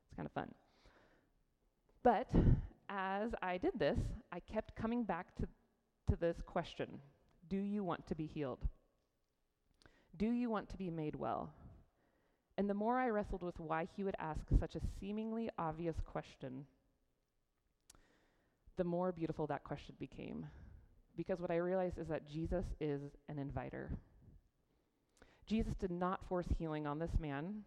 It's 0.07 0.15
kind 0.15 0.25
of 0.25 0.31
fun. 0.33 0.53
But 2.03 2.27
as 2.89 3.31
I 3.41 3.57
did 3.57 3.77
this, 3.77 3.99
I 4.31 4.39
kept 4.39 4.75
coming 4.75 5.03
back 5.03 5.35
to, 5.35 5.47
to 6.09 6.15
this 6.15 6.37
question 6.45 6.99
Do 7.49 7.57
you 7.57 7.83
want 7.83 8.07
to 8.07 8.15
be 8.15 8.25
healed? 8.25 8.59
Do 10.17 10.31
you 10.31 10.49
want 10.49 10.69
to 10.69 10.77
be 10.77 10.89
made 10.89 11.15
well? 11.15 11.53
And 12.57 12.69
the 12.69 12.73
more 12.73 12.97
I 12.97 13.09
wrestled 13.09 13.41
with 13.41 13.59
why 13.59 13.87
he 13.95 14.03
would 14.03 14.17
ask 14.19 14.41
such 14.59 14.75
a 14.75 14.81
seemingly 14.99 15.49
obvious 15.57 15.95
question, 16.05 16.65
the 18.75 18.83
more 18.83 19.13
beautiful 19.13 19.47
that 19.47 19.63
question 19.63 19.95
became. 19.97 20.45
Because 21.15 21.39
what 21.39 21.51
I 21.51 21.57
realized 21.57 21.97
is 21.97 22.07
that 22.07 22.29
Jesus 22.29 22.65
is 22.81 23.01
an 23.29 23.39
inviter. 23.39 23.91
Jesus 25.47 25.73
did 25.79 25.91
not 25.91 26.27
force 26.27 26.47
healing 26.57 26.85
on 26.85 26.99
this 26.99 27.17
man, 27.19 27.63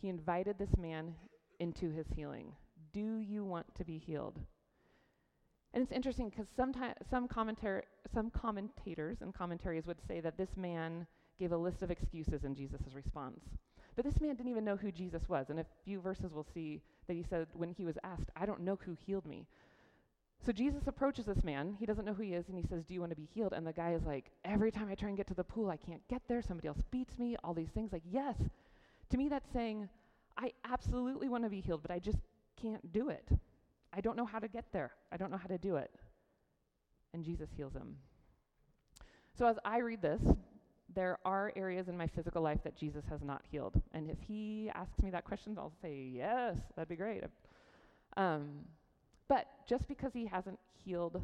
he 0.00 0.08
invited 0.08 0.58
this 0.58 0.76
man 0.76 1.14
into 1.60 1.90
his 1.90 2.06
healing. 2.14 2.52
Do 2.92 3.18
you 3.18 3.44
want 3.44 3.74
to 3.76 3.84
be 3.84 3.98
healed? 3.98 4.38
And 5.74 5.82
it's 5.82 5.92
interesting 5.92 6.28
because 6.28 6.46
sometimes 6.54 6.94
some 7.10 7.26
commentar- 7.26 7.84
some 8.12 8.30
commentators 8.30 9.18
and 9.22 9.32
commentaries 9.32 9.86
would 9.86 10.00
say 10.06 10.20
that 10.20 10.36
this 10.36 10.56
man 10.56 11.06
gave 11.38 11.52
a 11.52 11.56
list 11.56 11.82
of 11.82 11.90
excuses 11.90 12.44
in 12.44 12.54
Jesus' 12.54 12.92
response. 12.94 13.40
But 13.96 14.04
this 14.04 14.20
man 14.20 14.36
didn't 14.36 14.50
even 14.50 14.64
know 14.64 14.76
who 14.76 14.92
Jesus 14.92 15.28
was. 15.28 15.46
And 15.48 15.60
a 15.60 15.66
few 15.84 16.00
verses, 16.00 16.32
we'll 16.32 16.46
see 16.54 16.82
that 17.06 17.14
he 17.14 17.24
said, 17.28 17.46
when 17.52 17.70
he 17.70 17.84
was 17.84 17.96
asked, 18.04 18.30
I 18.36 18.46
don't 18.46 18.60
know 18.60 18.78
who 18.84 18.96
healed 19.06 19.26
me. 19.26 19.46
So 20.44 20.52
Jesus 20.52 20.82
approaches 20.86 21.26
this 21.26 21.44
man. 21.44 21.76
He 21.78 21.86
doesn't 21.86 22.04
know 22.04 22.14
who 22.14 22.22
he 22.22 22.34
is, 22.34 22.48
and 22.48 22.58
he 22.58 22.66
says, 22.66 22.84
Do 22.84 22.94
you 22.94 23.00
want 23.00 23.10
to 23.10 23.16
be 23.16 23.28
healed? 23.32 23.52
And 23.52 23.66
the 23.66 23.72
guy 23.72 23.92
is 23.92 24.02
like, 24.04 24.26
Every 24.44 24.70
time 24.70 24.88
I 24.90 24.94
try 24.94 25.08
and 25.08 25.16
get 25.16 25.28
to 25.28 25.34
the 25.34 25.44
pool, 25.44 25.70
I 25.70 25.76
can't 25.76 26.06
get 26.08 26.22
there. 26.28 26.42
Somebody 26.42 26.68
else 26.68 26.82
beats 26.90 27.18
me, 27.18 27.36
all 27.44 27.54
these 27.54 27.70
things. 27.70 27.92
Like, 27.92 28.02
yes. 28.10 28.36
To 29.10 29.16
me, 29.16 29.28
that's 29.28 29.50
saying, 29.52 29.88
I 30.36 30.52
absolutely 30.64 31.28
want 31.28 31.44
to 31.44 31.50
be 31.50 31.60
healed, 31.60 31.82
but 31.82 31.90
I 31.90 31.98
just 31.98 32.18
can't 32.62 32.92
do 32.92 33.08
it. 33.08 33.28
I 33.92 34.00
don't 34.00 34.16
know 34.16 34.24
how 34.24 34.38
to 34.38 34.48
get 34.48 34.64
there. 34.72 34.92
I 35.12 35.16
don't 35.16 35.30
know 35.30 35.36
how 35.36 35.48
to 35.48 35.58
do 35.58 35.76
it. 35.76 35.90
And 37.12 37.24
Jesus 37.24 37.50
heals 37.56 37.74
him. 37.74 37.96
So 39.36 39.46
as 39.46 39.56
I 39.64 39.78
read 39.78 40.00
this, 40.00 40.22
there 40.94 41.18
are 41.24 41.52
areas 41.56 41.88
in 41.88 41.96
my 41.96 42.06
physical 42.06 42.42
life 42.42 42.60
that 42.64 42.76
Jesus 42.76 43.04
has 43.08 43.22
not 43.22 43.42
healed. 43.50 43.80
And 43.92 44.10
if 44.10 44.18
he 44.20 44.70
asks 44.74 45.02
me 45.02 45.10
that 45.10 45.24
question, 45.24 45.56
I'll 45.58 45.72
say, 45.82 46.10
yes, 46.12 46.58
that'd 46.76 46.88
be 46.88 46.96
great. 46.96 47.24
Um, 48.16 48.50
but 49.28 49.46
just 49.66 49.88
because 49.88 50.12
he 50.12 50.26
hasn't 50.26 50.58
healed 50.72 51.22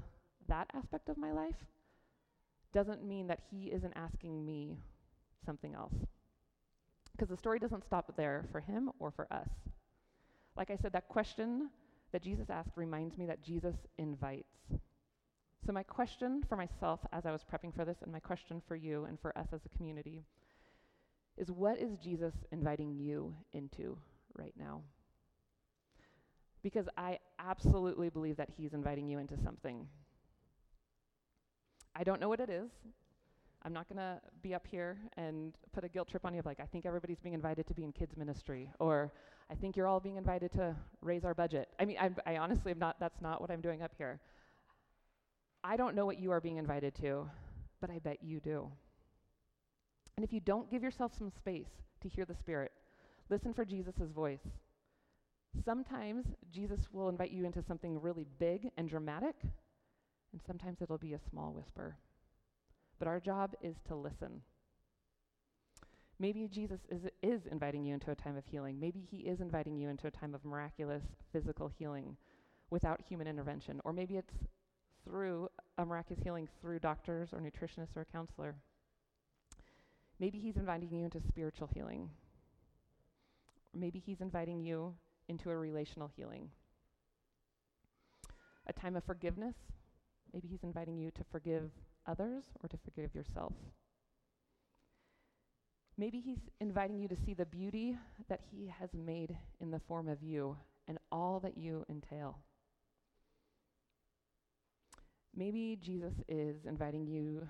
that 0.48 0.68
aspect 0.74 1.08
of 1.08 1.18
my 1.18 1.32
life 1.32 1.66
doesn't 2.72 3.04
mean 3.04 3.26
that 3.26 3.40
he 3.50 3.66
isn't 3.66 3.92
asking 3.96 4.44
me 4.44 4.78
something 5.44 5.74
else. 5.74 5.94
Because 7.12 7.28
the 7.28 7.36
story 7.36 7.58
doesn't 7.58 7.84
stop 7.84 8.12
there 8.16 8.44
for 8.52 8.60
him 8.60 8.90
or 8.98 9.10
for 9.10 9.30
us. 9.32 9.48
Like 10.58 10.70
I 10.70 10.76
said, 10.76 10.92
that 10.92 11.08
question 11.08 11.70
that 12.12 12.20
Jesus 12.20 12.50
asked 12.50 12.72
reminds 12.74 13.16
me 13.16 13.26
that 13.26 13.44
Jesus 13.44 13.76
invites. 13.96 14.58
So, 15.64 15.72
my 15.72 15.84
question 15.84 16.42
for 16.48 16.56
myself 16.56 16.98
as 17.12 17.26
I 17.26 17.30
was 17.30 17.44
prepping 17.44 17.72
for 17.72 17.84
this, 17.84 17.98
and 18.02 18.10
my 18.10 18.18
question 18.18 18.60
for 18.66 18.74
you 18.74 19.04
and 19.04 19.20
for 19.20 19.36
us 19.38 19.46
as 19.52 19.60
a 19.64 19.76
community, 19.76 20.24
is 21.36 21.50
what 21.52 21.78
is 21.78 21.96
Jesus 21.98 22.34
inviting 22.50 22.92
you 22.92 23.34
into 23.52 23.96
right 24.36 24.54
now? 24.58 24.80
Because 26.64 26.88
I 26.96 27.18
absolutely 27.38 28.08
believe 28.08 28.36
that 28.38 28.48
He's 28.56 28.74
inviting 28.74 29.08
you 29.08 29.18
into 29.18 29.38
something. 29.44 29.86
I 31.94 32.02
don't 32.02 32.20
know 32.20 32.28
what 32.28 32.40
it 32.40 32.50
is. 32.50 32.70
I'm 33.62 33.72
not 33.72 33.88
going 33.88 33.98
to 33.98 34.20
be 34.42 34.54
up 34.54 34.66
here 34.66 34.98
and 35.16 35.54
put 35.72 35.84
a 35.84 35.88
guilt 35.88 36.08
trip 36.08 36.24
on 36.24 36.32
you 36.32 36.40
of 36.40 36.46
like, 36.46 36.60
I 36.60 36.66
think 36.66 36.84
everybody's 36.84 37.20
being 37.20 37.34
invited 37.34 37.66
to 37.68 37.74
be 37.74 37.84
in 37.84 37.92
kids' 37.92 38.16
ministry, 38.16 38.70
or 38.80 39.12
I 39.50 39.54
think 39.54 39.76
you're 39.76 39.86
all 39.86 40.00
being 40.00 40.16
invited 40.16 40.52
to 40.52 40.76
raise 41.00 41.24
our 41.24 41.34
budget. 41.34 41.68
I 41.80 41.84
mean, 41.84 41.96
I, 41.98 42.10
I 42.26 42.36
honestly 42.36 42.72
am 42.72 42.78
not, 42.78 42.96
that's 43.00 43.20
not 43.20 43.40
what 43.40 43.50
I'm 43.50 43.60
doing 43.60 43.82
up 43.82 43.92
here. 43.96 44.20
I 45.64 45.76
don't 45.76 45.94
know 45.94 46.06
what 46.06 46.18
you 46.18 46.30
are 46.32 46.40
being 46.40 46.58
invited 46.58 46.94
to, 46.96 47.28
but 47.80 47.90
I 47.90 47.98
bet 47.98 48.18
you 48.22 48.40
do. 48.40 48.70
And 50.16 50.24
if 50.24 50.32
you 50.32 50.40
don't 50.40 50.70
give 50.70 50.82
yourself 50.82 51.12
some 51.16 51.30
space 51.30 51.70
to 52.02 52.08
hear 52.08 52.24
the 52.24 52.34
Spirit, 52.34 52.72
listen 53.30 53.54
for 53.54 53.64
Jesus' 53.64 53.94
voice. 54.14 54.46
Sometimes 55.64 56.26
Jesus 56.52 56.80
will 56.92 57.08
invite 57.08 57.30
you 57.30 57.46
into 57.46 57.62
something 57.62 58.00
really 58.00 58.26
big 58.38 58.70
and 58.76 58.88
dramatic, 58.88 59.36
and 60.32 60.40
sometimes 60.46 60.82
it'll 60.82 60.98
be 60.98 61.14
a 61.14 61.20
small 61.30 61.52
whisper. 61.52 61.96
But 62.98 63.08
our 63.08 63.20
job 63.20 63.54
is 63.62 63.76
to 63.88 63.94
listen. 63.94 64.42
Maybe 66.20 66.48
Jesus 66.48 66.80
is, 66.90 67.02
is 67.22 67.42
inviting 67.50 67.84
you 67.84 67.94
into 67.94 68.10
a 68.10 68.14
time 68.14 68.36
of 68.36 68.44
healing. 68.44 68.80
Maybe 68.80 69.06
he 69.08 69.18
is 69.18 69.40
inviting 69.40 69.76
you 69.76 69.88
into 69.88 70.08
a 70.08 70.10
time 70.10 70.34
of 70.34 70.44
miraculous 70.44 71.02
physical 71.32 71.70
healing 71.78 72.16
without 72.70 73.00
human 73.08 73.28
intervention. 73.28 73.80
Or 73.84 73.92
maybe 73.92 74.16
it's 74.16 74.34
through 75.04 75.48
a 75.78 75.84
miraculous 75.84 76.22
healing 76.22 76.48
through 76.60 76.80
doctors 76.80 77.28
or 77.32 77.40
nutritionists 77.40 77.96
or 77.96 78.02
a 78.02 78.04
counselor. 78.04 78.56
Maybe 80.18 80.38
he's 80.38 80.56
inviting 80.56 80.92
you 80.92 81.04
into 81.04 81.20
spiritual 81.28 81.68
healing. 81.72 82.10
Maybe 83.72 84.02
he's 84.04 84.20
inviting 84.20 84.60
you 84.60 84.94
into 85.28 85.50
a 85.50 85.56
relational 85.56 86.10
healing. 86.16 86.50
A 88.66 88.72
time 88.72 88.96
of 88.96 89.04
forgiveness. 89.04 89.54
Maybe 90.32 90.48
he's 90.48 90.64
inviting 90.64 90.98
you 90.98 91.12
to 91.12 91.22
forgive 91.30 91.70
others 92.06 92.44
or 92.62 92.68
to 92.68 92.76
forgive 92.84 93.14
yourself. 93.14 93.52
Maybe 95.98 96.20
he's 96.20 96.38
inviting 96.60 97.00
you 97.00 97.08
to 97.08 97.16
see 97.26 97.34
the 97.34 97.44
beauty 97.44 97.98
that 98.28 98.40
he 98.52 98.72
has 98.78 98.88
made 98.94 99.36
in 99.60 99.72
the 99.72 99.80
form 99.88 100.08
of 100.08 100.22
you 100.22 100.56
and 100.86 100.96
all 101.10 101.40
that 101.40 101.58
you 101.58 101.84
entail. 101.90 102.38
Maybe 105.36 105.76
Jesus 105.84 106.14
is 106.28 106.54
inviting 106.66 107.04
you 107.06 107.48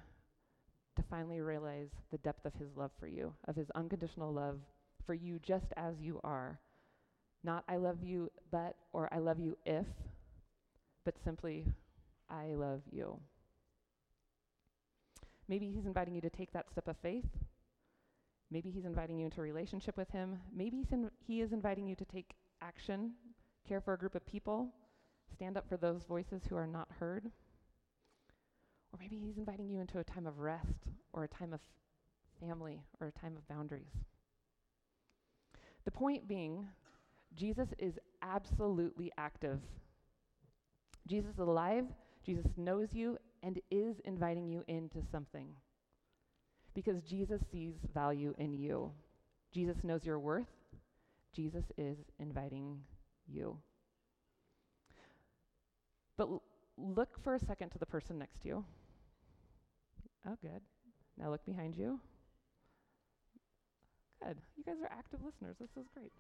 to 0.97 1.03
finally 1.11 1.43
realize 1.43 1.89
the 2.11 2.19
depth 2.19 2.47
of 2.47 2.55
his 2.55 2.69
love 2.75 2.91
for 2.99 3.07
you, 3.07 3.35
of 3.47 3.55
his 3.55 3.71
unconditional 3.75 4.33
love 4.33 4.59
for 5.05 5.13
you 5.13 5.39
just 5.47 5.67
as 5.77 5.95
you 6.01 6.19
are. 6.25 6.59
Not 7.45 7.65
I 7.69 7.77
love 7.77 8.03
you, 8.03 8.31
but, 8.51 8.77
or 8.95 9.13
I 9.13 9.19
love 9.19 9.39
you 9.39 9.57
if, 9.67 9.87
but 11.05 11.15
simply, 11.23 11.67
I 12.31 12.55
love 12.55 12.81
you. 12.91 13.19
Maybe 15.49 15.71
he's 15.71 15.87
inviting 15.87 16.15
you 16.15 16.21
to 16.23 16.31
take 16.31 16.53
that 16.53 16.67
step 16.73 16.89
of 16.89 16.97
faith. 17.03 17.25
Maybe 18.51 18.71
he's 18.71 18.85
inviting 18.85 19.19
you 19.19 19.27
into 19.27 19.41
a 19.41 19.45
relationship 19.45 19.97
with 19.97 20.11
him. 20.11 20.39
Maybe 20.55 20.87
in, 20.91 21.11
he 21.19 21.41
is 21.41 21.53
inviting 21.53 21.87
you 21.87 21.95
to 21.97 22.05
take 22.05 22.35
action, 22.63 23.13
care 23.67 23.81
for 23.81 23.93
a 23.93 23.99
group 23.99 24.15
of 24.15 24.27
people, 24.27 24.69
stand 25.33 25.57
up 25.57 25.69
for 25.69 25.77
those 25.77 26.05
voices 26.05 26.43
who 26.49 26.57
are 26.57 26.67
not 26.67 26.89
heard. 26.99 27.31
Or 28.93 28.99
maybe 28.99 29.19
he's 29.19 29.37
inviting 29.37 29.69
you 29.69 29.81
into 29.81 29.99
a 29.99 30.05
time 30.05 30.27
of 30.27 30.39
rest 30.39 30.89
or 31.13 31.25
a 31.25 31.29
time 31.29 31.53
of 31.53 31.61
family 32.41 32.81
or 33.01 33.09
a 33.09 33.13
time 33.13 33.37
of 33.37 33.47
boundaries. 33.49 33.93
The 35.85 35.91
point 35.91 36.27
being, 36.27 36.67
Jesus 37.35 37.69
is 37.79 37.99
absolutely 38.23 39.13
active. 39.19 39.61
Jesus 41.07 41.33
is 41.33 41.39
alive, 41.39 41.85
Jesus 42.25 42.47
knows 42.57 42.93
you, 42.93 43.19
and 43.43 43.61
is 43.71 43.97
inviting 44.05 44.49
you 44.49 44.65
into 44.69 45.03
something. 45.11 45.49
Because 46.79 47.03
Jesus 47.03 47.41
sees 47.51 47.75
value 47.93 48.37
in 48.39 48.55
you. 48.55 48.93
Jesus 49.53 49.83
knows 49.83 50.07
your 50.07 50.21
worth. 50.21 50.47
Jesus 51.35 51.65
is 51.77 51.97
inviting 52.21 52.79
you. 53.27 53.59
But 56.17 56.29
l- 56.29 56.43
look 56.77 57.19
for 57.25 57.35
a 57.35 57.41
second 57.41 57.71
to 57.71 57.79
the 57.79 57.87
person 57.87 58.17
next 58.17 58.43
to 58.43 58.49
you. 58.49 58.65
Oh, 60.25 60.37
good. 60.41 60.61
Now 61.17 61.31
look 61.31 61.45
behind 61.45 61.75
you. 61.75 61.99
Good. 64.23 64.39
You 64.57 64.63
guys 64.63 64.77
are 64.81 64.97
active 64.97 65.19
listeners. 65.25 65.57
This 65.59 65.71
is 65.77 65.89
great. 65.93 66.13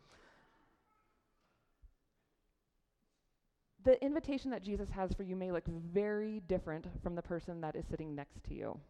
The 3.85 4.05
invitation 4.05 4.51
that 4.51 4.65
Jesus 4.65 4.89
has 4.91 5.13
for 5.13 5.23
you 5.23 5.37
may 5.37 5.53
look 5.53 5.69
very 5.69 6.43
different 6.49 6.85
from 7.01 7.15
the 7.15 7.23
person 7.23 7.61
that 7.61 7.77
is 7.77 7.85
sitting 7.89 8.17
next 8.17 8.43
to 8.49 8.55
you. 8.55 8.81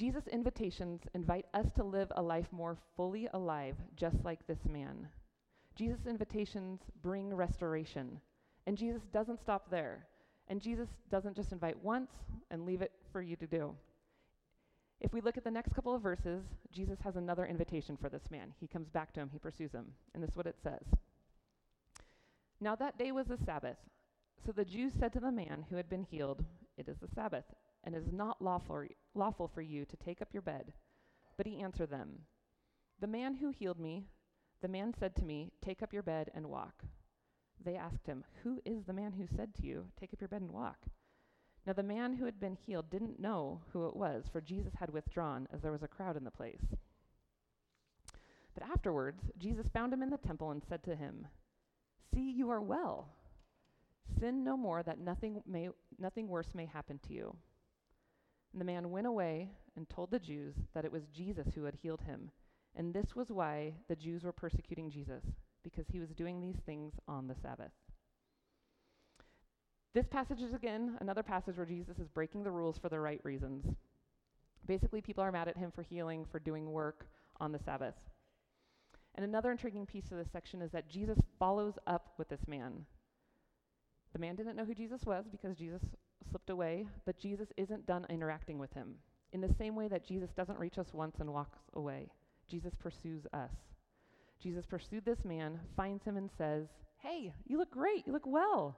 Jesus' 0.00 0.28
invitations 0.28 1.02
invite 1.12 1.44
us 1.52 1.66
to 1.76 1.84
live 1.84 2.10
a 2.16 2.22
life 2.22 2.46
more 2.52 2.78
fully 2.96 3.28
alive, 3.34 3.76
just 3.96 4.16
like 4.24 4.46
this 4.46 4.64
man. 4.64 5.06
Jesus' 5.76 6.06
invitations 6.06 6.80
bring 7.02 7.34
restoration. 7.34 8.18
And 8.66 8.78
Jesus 8.78 9.02
doesn't 9.12 9.42
stop 9.42 9.70
there. 9.70 10.06
And 10.48 10.58
Jesus 10.58 10.88
doesn't 11.10 11.36
just 11.36 11.52
invite 11.52 11.84
once 11.84 12.10
and 12.50 12.64
leave 12.64 12.80
it 12.80 12.92
for 13.12 13.20
you 13.20 13.36
to 13.36 13.46
do. 13.46 13.74
If 15.02 15.12
we 15.12 15.20
look 15.20 15.36
at 15.36 15.44
the 15.44 15.50
next 15.50 15.74
couple 15.74 15.94
of 15.94 16.00
verses, 16.00 16.44
Jesus 16.72 16.96
has 17.04 17.16
another 17.16 17.44
invitation 17.44 17.98
for 18.00 18.08
this 18.08 18.30
man. 18.30 18.54
He 18.58 18.66
comes 18.66 18.88
back 18.88 19.12
to 19.12 19.20
him, 19.20 19.28
he 19.30 19.38
pursues 19.38 19.72
him. 19.72 19.84
And 20.14 20.22
this 20.22 20.30
is 20.30 20.36
what 20.36 20.46
it 20.46 20.56
says 20.62 20.86
Now 22.58 22.74
that 22.76 22.96
day 22.96 23.12
was 23.12 23.26
the 23.26 23.36
Sabbath. 23.44 23.76
So 24.46 24.52
the 24.52 24.64
Jews 24.64 24.94
said 24.98 25.12
to 25.12 25.20
the 25.20 25.30
man 25.30 25.66
who 25.68 25.76
had 25.76 25.90
been 25.90 26.04
healed, 26.04 26.42
It 26.78 26.88
is 26.88 26.96
the 27.02 27.14
Sabbath, 27.14 27.44
and 27.84 27.94
it 27.94 27.98
is 27.98 28.12
not 28.12 28.42
lawful, 28.42 28.84
lawful 29.14 29.48
for 29.48 29.62
you 29.62 29.84
to 29.84 29.96
take 29.96 30.20
up 30.20 30.28
your 30.32 30.42
bed. 30.42 30.72
But 31.36 31.46
he 31.46 31.60
answered 31.60 31.90
them, 31.90 32.20
The 33.00 33.06
man 33.06 33.34
who 33.34 33.50
healed 33.50 33.80
me, 33.80 34.04
the 34.62 34.68
man 34.68 34.92
said 34.98 35.16
to 35.16 35.24
me, 35.24 35.52
Take 35.64 35.82
up 35.82 35.92
your 35.92 36.02
bed 36.02 36.30
and 36.34 36.46
walk. 36.46 36.84
They 37.64 37.76
asked 37.76 38.06
him, 38.06 38.24
Who 38.42 38.60
is 38.64 38.84
the 38.84 38.92
man 38.92 39.12
who 39.12 39.26
said 39.36 39.54
to 39.56 39.66
you, 39.66 39.86
Take 39.98 40.12
up 40.12 40.20
your 40.20 40.28
bed 40.28 40.42
and 40.42 40.52
walk? 40.52 40.86
Now 41.66 41.74
the 41.74 41.82
man 41.82 42.14
who 42.14 42.24
had 42.24 42.40
been 42.40 42.56
healed 42.66 42.90
didn't 42.90 43.20
know 43.20 43.60
who 43.72 43.86
it 43.86 43.96
was, 43.96 44.24
for 44.32 44.40
Jesus 44.40 44.72
had 44.78 44.90
withdrawn, 44.90 45.46
as 45.52 45.60
there 45.60 45.72
was 45.72 45.82
a 45.82 45.88
crowd 45.88 46.16
in 46.16 46.24
the 46.24 46.30
place. 46.30 46.74
But 48.54 48.64
afterwards, 48.64 49.22
Jesus 49.38 49.68
found 49.68 49.92
him 49.92 50.02
in 50.02 50.10
the 50.10 50.18
temple 50.18 50.50
and 50.50 50.62
said 50.68 50.82
to 50.84 50.96
him, 50.96 51.26
See, 52.12 52.30
you 52.30 52.50
are 52.50 52.60
well. 52.60 53.08
Sin 54.18 54.42
no 54.42 54.56
more, 54.56 54.82
that 54.82 54.98
nothing, 54.98 55.42
may, 55.46 55.68
nothing 55.98 56.28
worse 56.28 56.54
may 56.54 56.66
happen 56.66 56.98
to 57.06 57.12
you. 57.12 57.36
And 58.52 58.60
the 58.60 58.64
man 58.64 58.90
went 58.90 59.06
away 59.06 59.50
and 59.76 59.88
told 59.88 60.10
the 60.10 60.18
Jews 60.18 60.54
that 60.74 60.84
it 60.84 60.92
was 60.92 61.06
Jesus 61.14 61.48
who 61.54 61.64
had 61.64 61.74
healed 61.74 62.00
him. 62.00 62.30
And 62.76 62.92
this 62.92 63.14
was 63.14 63.30
why 63.30 63.74
the 63.88 63.96
Jews 63.96 64.24
were 64.24 64.32
persecuting 64.32 64.90
Jesus, 64.90 65.24
because 65.62 65.86
he 65.88 66.00
was 66.00 66.10
doing 66.10 66.40
these 66.40 66.60
things 66.66 66.94
on 67.08 67.28
the 67.28 67.34
Sabbath. 67.42 67.72
This 69.92 70.06
passage 70.06 70.40
is 70.40 70.54
again 70.54 70.96
another 71.00 71.22
passage 71.22 71.56
where 71.56 71.66
Jesus 71.66 71.98
is 71.98 72.08
breaking 72.08 72.44
the 72.44 72.50
rules 72.50 72.78
for 72.78 72.88
the 72.88 73.00
right 73.00 73.20
reasons. 73.24 73.64
Basically, 74.66 75.00
people 75.00 75.24
are 75.24 75.32
mad 75.32 75.48
at 75.48 75.56
him 75.56 75.72
for 75.74 75.82
healing, 75.82 76.24
for 76.30 76.38
doing 76.38 76.70
work 76.70 77.06
on 77.40 77.50
the 77.50 77.58
Sabbath. 77.58 77.94
And 79.16 79.24
another 79.24 79.50
intriguing 79.50 79.86
piece 79.86 80.12
of 80.12 80.18
this 80.18 80.30
section 80.32 80.62
is 80.62 80.70
that 80.70 80.88
Jesus 80.88 81.18
follows 81.38 81.74
up 81.88 82.14
with 82.18 82.28
this 82.28 82.46
man. 82.46 82.84
The 84.12 84.20
man 84.20 84.36
didn't 84.36 84.56
know 84.56 84.64
who 84.64 84.74
Jesus 84.74 85.04
was 85.04 85.24
because 85.30 85.56
Jesus 85.56 85.82
slipped 86.30 86.50
away, 86.50 86.86
but 87.04 87.18
Jesus 87.18 87.48
isn't 87.56 87.86
done 87.86 88.06
interacting 88.08 88.58
with 88.58 88.72
him. 88.72 88.94
In 89.32 89.40
the 89.40 89.54
same 89.58 89.76
way 89.76 89.88
that 89.88 90.06
Jesus 90.06 90.30
doesn't 90.36 90.58
reach 90.58 90.78
us 90.78 90.92
once 90.92 91.16
and 91.20 91.32
walks 91.32 91.58
away, 91.74 92.08
Jesus 92.48 92.74
pursues 92.78 93.22
us. 93.32 93.50
Jesus 94.42 94.64
pursued 94.66 95.04
this 95.04 95.24
man, 95.24 95.60
finds 95.76 96.04
him, 96.04 96.16
and 96.16 96.30
says, 96.36 96.66
Hey, 96.98 97.32
you 97.46 97.58
look 97.58 97.70
great. 97.70 98.06
You 98.06 98.12
look 98.12 98.26
well. 98.26 98.76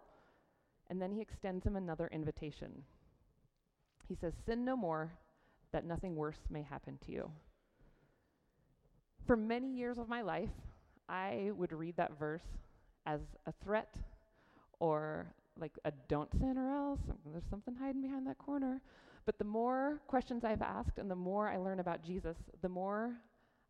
And 0.91 1.01
then 1.01 1.13
he 1.13 1.21
extends 1.21 1.65
him 1.65 1.77
another 1.77 2.09
invitation. 2.13 2.71
He 4.09 4.17
says, 4.21 4.33
Sin 4.47 4.65
no 4.65 4.77
more, 4.77 5.13
that 5.73 5.87
nothing 5.87 6.17
worse 6.17 6.41
may 6.51 6.63
happen 6.63 6.99
to 7.07 7.13
you. 7.13 7.31
For 9.27 9.37
many 9.37 9.73
years 9.73 9.99
of 9.99 10.09
my 10.09 10.23
life, 10.23 10.51
I 11.09 11.51
would 11.57 11.73
read 11.73 11.97
that 11.97 12.19
verse 12.19 12.43
as 13.07 13.21
a 13.47 13.53
threat 13.65 13.95
or 14.81 15.35
like 15.59 15.79
a 15.85 15.93
don't 16.09 16.31
sin 16.33 16.57
or 16.57 16.71
else. 16.71 17.01
There's 17.31 17.45
something 17.51 17.75
hiding 17.75 18.03
behind 18.03 18.27
that 18.27 18.39
corner. 18.39 18.81
But 19.25 19.39
the 19.39 19.45
more 19.45 20.01
questions 20.09 20.45
I've 20.45 20.63
asked 20.63 20.99
and 20.99 21.11
the 21.11 21.17
more 21.17 21.49
I 21.49 21.57
learn 21.57 21.81
about 21.81 22.03
Jesus, 22.03 22.37
the 22.61 22.69
more 22.69 23.15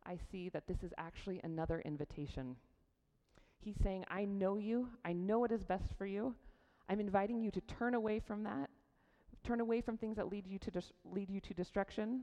I 0.05 0.17
see 0.31 0.49
that 0.49 0.67
this 0.67 0.83
is 0.83 0.93
actually 0.97 1.39
another 1.43 1.81
invitation. 1.85 2.55
He's 3.59 3.75
saying, 3.81 4.05
I 4.09 4.25
know 4.25 4.57
you, 4.57 4.89
I 5.05 5.13
know 5.13 5.39
what 5.39 5.51
is 5.51 5.63
best 5.63 5.93
for 5.97 6.05
you. 6.05 6.35
I'm 6.89 6.99
inviting 6.99 7.41
you 7.41 7.51
to 7.51 7.61
turn 7.61 7.93
away 7.93 8.19
from 8.19 8.43
that, 8.43 8.69
turn 9.43 9.61
away 9.61 9.79
from 9.79 9.97
things 9.97 10.17
that 10.17 10.29
lead 10.29 10.45
you 10.45 10.59
to, 10.59 10.71
dis- 10.71 10.91
lead 11.05 11.29
you 11.29 11.39
to 11.39 11.53
destruction, 11.53 12.21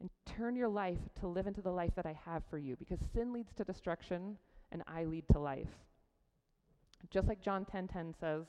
and 0.00 0.10
turn 0.26 0.56
your 0.56 0.68
life 0.68 0.98
to 1.20 1.26
live 1.26 1.46
into 1.46 1.62
the 1.62 1.70
life 1.70 1.94
that 1.94 2.06
I 2.06 2.18
have 2.26 2.42
for 2.50 2.58
you. 2.58 2.76
Because 2.76 2.98
sin 3.14 3.32
leads 3.32 3.54
to 3.54 3.64
destruction, 3.64 4.36
and 4.72 4.82
I 4.86 5.04
lead 5.04 5.24
to 5.32 5.38
life. 5.38 5.68
Just 7.10 7.28
like 7.28 7.40
John 7.40 7.64
10:10 7.64 7.88
10, 7.88 7.88
10 7.88 8.14
says, 8.20 8.44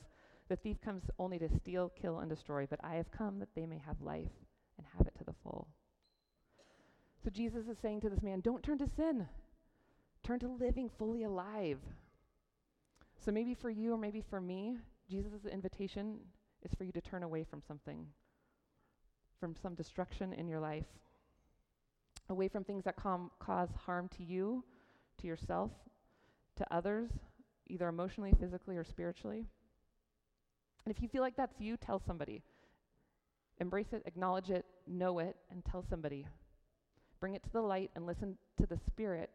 the 0.48 0.56
thief 0.56 0.76
comes 0.84 1.04
only 1.18 1.38
to 1.38 1.48
steal, 1.48 1.90
kill, 2.00 2.18
and 2.18 2.28
destroy, 2.28 2.66
but 2.68 2.80
I 2.82 2.94
have 2.94 3.10
come 3.10 3.38
that 3.38 3.54
they 3.54 3.66
may 3.66 3.80
have 3.86 4.00
life 4.00 4.32
and 4.76 4.86
have 4.96 5.06
it 5.06 5.14
to 5.18 5.24
the 5.24 5.34
full. 5.42 5.68
So 7.22 7.30
Jesus 7.30 7.66
is 7.68 7.78
saying 7.80 8.02
to 8.02 8.10
this 8.10 8.22
man, 8.22 8.40
don't 8.40 8.62
turn 8.62 8.78
to 8.78 8.88
sin. 8.96 9.26
Turn 10.22 10.38
to 10.40 10.48
living 10.48 10.90
fully 10.98 11.22
alive. 11.22 11.78
So 13.24 13.32
maybe 13.32 13.54
for 13.54 13.70
you 13.70 13.94
or 13.94 13.98
maybe 13.98 14.22
for 14.28 14.40
me, 14.40 14.76
Jesus' 15.08 15.46
invitation 15.50 16.18
is 16.62 16.74
for 16.76 16.84
you 16.84 16.92
to 16.92 17.00
turn 17.00 17.22
away 17.22 17.44
from 17.44 17.62
something, 17.66 18.06
from 19.40 19.54
some 19.62 19.74
destruction 19.74 20.32
in 20.34 20.48
your 20.48 20.60
life, 20.60 20.86
away 22.28 22.48
from 22.48 22.64
things 22.64 22.84
that 22.84 22.96
com- 22.96 23.30
cause 23.38 23.70
harm 23.86 24.08
to 24.16 24.24
you, 24.24 24.64
to 25.18 25.26
yourself, 25.26 25.70
to 26.56 26.74
others, 26.74 27.10
either 27.68 27.88
emotionally, 27.88 28.32
physically, 28.38 28.76
or 28.76 28.84
spiritually. 28.84 29.46
And 30.84 30.94
if 30.94 31.02
you 31.02 31.08
feel 31.08 31.22
like 31.22 31.36
that's 31.36 31.60
you, 31.60 31.76
tell 31.76 32.00
somebody. 32.06 32.42
Embrace 33.58 33.92
it, 33.92 34.02
acknowledge 34.06 34.50
it, 34.50 34.64
know 34.86 35.18
it, 35.18 35.36
and 35.50 35.64
tell 35.64 35.84
somebody. 35.88 36.26
Bring 37.20 37.34
it 37.34 37.42
to 37.44 37.50
the 37.52 37.62
light 37.62 37.90
and 37.94 38.06
listen 38.06 38.36
to 38.58 38.66
the 38.66 38.78
Spirit 38.86 39.30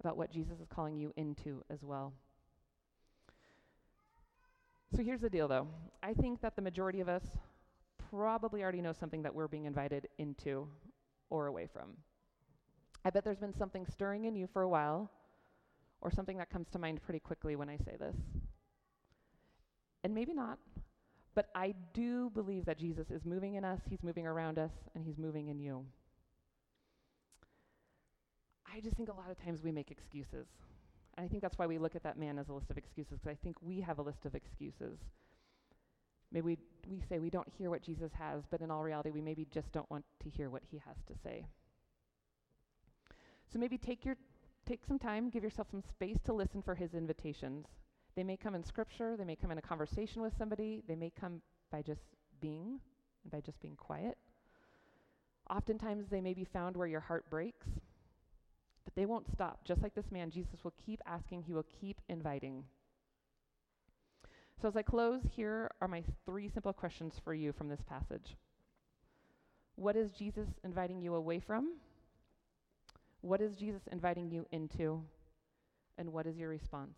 about 0.00 0.16
what 0.16 0.30
Jesus 0.30 0.60
is 0.60 0.68
calling 0.68 0.96
you 0.96 1.12
into 1.16 1.62
as 1.70 1.82
well. 1.82 2.12
So 4.94 5.02
here's 5.02 5.20
the 5.20 5.30
deal, 5.30 5.48
though. 5.48 5.66
I 6.02 6.12
think 6.14 6.40
that 6.42 6.54
the 6.54 6.62
majority 6.62 7.00
of 7.00 7.08
us 7.08 7.24
probably 8.10 8.62
already 8.62 8.80
know 8.80 8.92
something 8.92 9.22
that 9.22 9.34
we're 9.34 9.48
being 9.48 9.64
invited 9.64 10.08
into 10.18 10.68
or 11.30 11.46
away 11.46 11.66
from. 11.72 11.96
I 13.04 13.10
bet 13.10 13.24
there's 13.24 13.38
been 13.38 13.56
something 13.56 13.86
stirring 13.86 14.26
in 14.26 14.36
you 14.36 14.46
for 14.52 14.62
a 14.62 14.68
while, 14.68 15.10
or 16.00 16.10
something 16.10 16.36
that 16.38 16.50
comes 16.50 16.68
to 16.70 16.78
mind 16.78 17.02
pretty 17.02 17.18
quickly 17.18 17.56
when 17.56 17.68
I 17.68 17.78
say 17.78 17.96
this. 17.98 18.14
And 20.04 20.14
maybe 20.14 20.34
not. 20.34 20.58
But 21.34 21.48
I 21.54 21.74
do 21.92 22.30
believe 22.30 22.64
that 22.66 22.78
Jesus 22.78 23.10
is 23.10 23.24
moving 23.24 23.54
in 23.54 23.64
us, 23.64 23.80
He's 23.88 24.02
moving 24.02 24.26
around 24.26 24.58
us, 24.58 24.70
and 24.94 25.04
He's 25.04 25.18
moving 25.18 25.48
in 25.48 25.58
you. 25.58 25.84
I 28.72 28.80
just 28.80 28.96
think 28.96 29.08
a 29.08 29.14
lot 29.14 29.30
of 29.30 29.42
times 29.42 29.62
we 29.62 29.72
make 29.72 29.90
excuses. 29.90 30.46
And 31.16 31.24
I 31.24 31.28
think 31.28 31.42
that's 31.42 31.58
why 31.58 31.66
we 31.66 31.78
look 31.78 31.94
at 31.94 32.02
that 32.02 32.18
man 32.18 32.38
as 32.38 32.48
a 32.48 32.52
list 32.52 32.70
of 32.70 32.78
excuses, 32.78 33.18
because 33.18 33.30
I 33.30 33.38
think 33.42 33.56
we 33.62 33.80
have 33.80 33.98
a 33.98 34.02
list 34.02 34.24
of 34.24 34.34
excuses. 34.34 34.98
Maybe 36.32 36.42
we, 36.42 36.58
we 36.88 37.02
say 37.08 37.20
we 37.20 37.30
don't 37.30 37.48
hear 37.56 37.70
what 37.70 37.82
Jesus 37.82 38.10
has, 38.18 38.42
but 38.50 38.60
in 38.60 38.70
all 38.70 38.82
reality, 38.82 39.10
we 39.10 39.20
maybe 39.20 39.46
just 39.52 39.70
don't 39.72 39.88
want 39.90 40.04
to 40.22 40.28
hear 40.28 40.50
what 40.50 40.62
he 40.68 40.82
has 40.84 40.96
to 41.06 41.14
say. 41.22 41.46
So 43.52 43.60
maybe 43.60 43.78
take, 43.78 44.04
your, 44.04 44.16
take 44.66 44.80
some 44.86 44.98
time, 44.98 45.30
give 45.30 45.44
yourself 45.44 45.68
some 45.70 45.82
space 45.82 46.18
to 46.24 46.32
listen 46.32 46.62
for 46.62 46.74
his 46.74 46.94
invitations. 46.94 47.66
They 48.16 48.24
may 48.24 48.36
come 48.36 48.54
in 48.54 48.64
scripture, 48.64 49.16
they 49.16 49.24
may 49.24 49.36
come 49.36 49.50
in 49.50 49.58
a 49.58 49.62
conversation 49.62 50.22
with 50.22 50.36
somebody, 50.38 50.82
they 50.86 50.94
may 50.94 51.10
come 51.10 51.40
by 51.70 51.82
just 51.82 52.02
being, 52.40 52.78
by 53.30 53.40
just 53.40 53.60
being 53.60 53.76
quiet. 53.76 54.16
Oftentimes, 55.50 56.06
they 56.10 56.20
may 56.20 56.32
be 56.32 56.44
found 56.44 56.76
where 56.76 56.86
your 56.86 57.00
heart 57.00 57.28
breaks, 57.28 57.66
but 58.84 58.94
they 58.94 59.04
won't 59.04 59.30
stop. 59.32 59.64
Just 59.64 59.82
like 59.82 59.94
this 59.94 60.10
man, 60.10 60.30
Jesus 60.30 60.62
will 60.62 60.74
keep 60.84 61.00
asking, 61.06 61.42
he 61.42 61.52
will 61.52 61.66
keep 61.80 62.00
inviting. 62.08 62.64
So, 64.62 64.68
as 64.68 64.76
I 64.76 64.82
close, 64.82 65.20
here 65.34 65.70
are 65.80 65.88
my 65.88 66.02
three 66.24 66.48
simple 66.48 66.72
questions 66.72 67.14
for 67.22 67.34
you 67.34 67.52
from 67.52 67.68
this 67.68 67.82
passage. 67.86 68.36
What 69.76 69.96
is 69.96 70.12
Jesus 70.12 70.48
inviting 70.62 71.02
you 71.02 71.14
away 71.14 71.40
from? 71.40 71.74
What 73.20 73.40
is 73.40 73.56
Jesus 73.56 73.82
inviting 73.90 74.30
you 74.30 74.46
into? 74.52 75.02
And 75.98 76.12
what 76.12 76.26
is 76.26 76.36
your 76.36 76.48
response? 76.48 76.96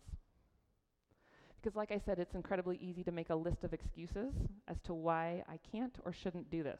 Because, 1.67 1.75
like 1.75 1.91
I 1.91 1.99
said, 2.05 2.17
it's 2.17 2.33
incredibly 2.33 2.77
easy 2.77 3.03
to 3.03 3.11
make 3.11 3.29
a 3.29 3.35
list 3.35 3.65
of 3.65 3.73
excuses 3.73 4.33
as 4.69 4.77
to 4.85 4.93
why 4.93 5.43
I 5.49 5.59
can't 5.69 5.93
or 6.05 6.13
shouldn't 6.13 6.49
do 6.49 6.63
this. 6.63 6.79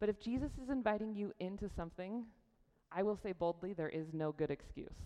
But 0.00 0.08
if 0.08 0.18
Jesus 0.18 0.50
is 0.60 0.68
inviting 0.68 1.14
you 1.14 1.32
into 1.38 1.68
something, 1.76 2.24
I 2.90 3.04
will 3.04 3.16
say 3.16 3.30
boldly 3.30 3.72
there 3.72 3.88
is 3.88 4.08
no 4.12 4.32
good 4.32 4.50
excuse 4.50 4.96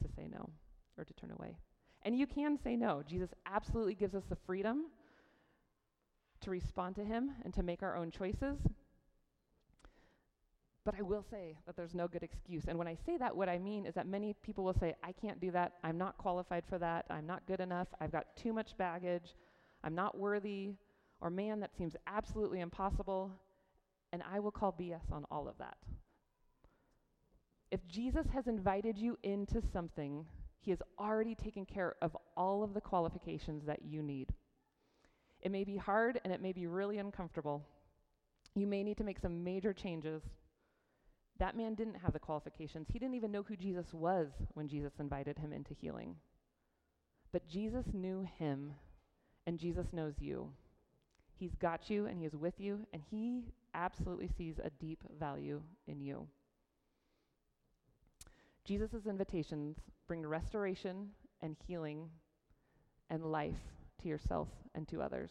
to 0.00 0.08
say 0.14 0.28
no 0.30 0.48
or 0.96 1.02
to 1.02 1.12
turn 1.14 1.32
away. 1.32 1.56
And 2.02 2.16
you 2.16 2.28
can 2.28 2.56
say 2.62 2.76
no. 2.76 3.02
Jesus 3.04 3.30
absolutely 3.44 3.96
gives 3.96 4.14
us 4.14 4.22
the 4.28 4.38
freedom 4.46 4.84
to 6.42 6.50
respond 6.50 6.94
to 6.94 7.04
him 7.04 7.32
and 7.44 7.52
to 7.54 7.64
make 7.64 7.82
our 7.82 7.96
own 7.96 8.12
choices. 8.12 8.60
But 10.88 10.98
I 10.98 11.02
will 11.02 11.22
say 11.30 11.54
that 11.66 11.76
there's 11.76 11.94
no 11.94 12.08
good 12.08 12.22
excuse. 12.22 12.64
And 12.66 12.78
when 12.78 12.88
I 12.88 12.96
say 13.04 13.18
that, 13.18 13.36
what 13.36 13.46
I 13.46 13.58
mean 13.58 13.84
is 13.84 13.92
that 13.92 14.06
many 14.06 14.34
people 14.42 14.64
will 14.64 14.72
say, 14.72 14.94
I 15.04 15.12
can't 15.12 15.38
do 15.38 15.50
that. 15.50 15.74
I'm 15.84 15.98
not 15.98 16.16
qualified 16.16 16.64
for 16.66 16.78
that. 16.78 17.04
I'm 17.10 17.26
not 17.26 17.46
good 17.46 17.60
enough. 17.60 17.88
I've 18.00 18.10
got 18.10 18.34
too 18.36 18.54
much 18.54 18.74
baggage. 18.78 19.34
I'm 19.84 19.94
not 19.94 20.16
worthy. 20.16 20.76
Or, 21.20 21.28
man, 21.28 21.60
that 21.60 21.76
seems 21.76 21.94
absolutely 22.06 22.60
impossible. 22.60 23.30
And 24.14 24.22
I 24.32 24.40
will 24.40 24.50
call 24.50 24.72
BS 24.80 25.12
on 25.12 25.26
all 25.30 25.46
of 25.46 25.58
that. 25.58 25.76
If 27.70 27.86
Jesus 27.86 28.24
has 28.32 28.46
invited 28.46 28.96
you 28.96 29.18
into 29.22 29.60
something, 29.60 30.24
he 30.58 30.70
has 30.70 30.80
already 30.98 31.34
taken 31.34 31.66
care 31.66 31.96
of 32.00 32.16
all 32.34 32.62
of 32.62 32.72
the 32.72 32.80
qualifications 32.80 33.62
that 33.66 33.82
you 33.84 34.02
need. 34.02 34.32
It 35.42 35.52
may 35.52 35.64
be 35.64 35.76
hard 35.76 36.18
and 36.24 36.32
it 36.32 36.40
may 36.40 36.52
be 36.52 36.66
really 36.66 36.96
uncomfortable. 36.96 37.62
You 38.54 38.66
may 38.66 38.82
need 38.82 38.96
to 38.96 39.04
make 39.04 39.18
some 39.18 39.44
major 39.44 39.74
changes 39.74 40.22
that 41.38 41.56
man 41.56 41.74
didn't 41.74 41.96
have 41.96 42.12
the 42.12 42.18
qualifications. 42.18 42.88
He 42.90 42.98
didn't 42.98 43.14
even 43.14 43.30
know 43.30 43.42
who 43.42 43.56
Jesus 43.56 43.92
was 43.92 44.28
when 44.54 44.68
Jesus 44.68 44.92
invited 44.98 45.38
him 45.38 45.52
into 45.52 45.74
healing. 45.74 46.16
But 47.32 47.48
Jesus 47.48 47.86
knew 47.92 48.26
him, 48.38 48.72
and 49.46 49.58
Jesus 49.58 49.86
knows 49.92 50.14
you. 50.18 50.50
He's 51.38 51.54
got 51.54 51.88
you, 51.88 52.06
and 52.06 52.18
He 52.18 52.26
is 52.26 52.34
with 52.34 52.58
you, 52.58 52.86
and 52.92 53.02
He 53.10 53.44
absolutely 53.74 54.28
sees 54.36 54.58
a 54.58 54.70
deep 54.70 55.04
value 55.18 55.62
in 55.86 56.00
you. 56.00 56.26
Jesus' 58.64 59.06
invitations 59.06 59.76
bring 60.08 60.26
restoration 60.26 61.10
and 61.40 61.56
healing 61.66 62.10
and 63.08 63.24
life 63.24 63.54
to 64.02 64.08
yourself 64.08 64.48
and 64.74 64.86
to 64.88 65.00
others. 65.00 65.30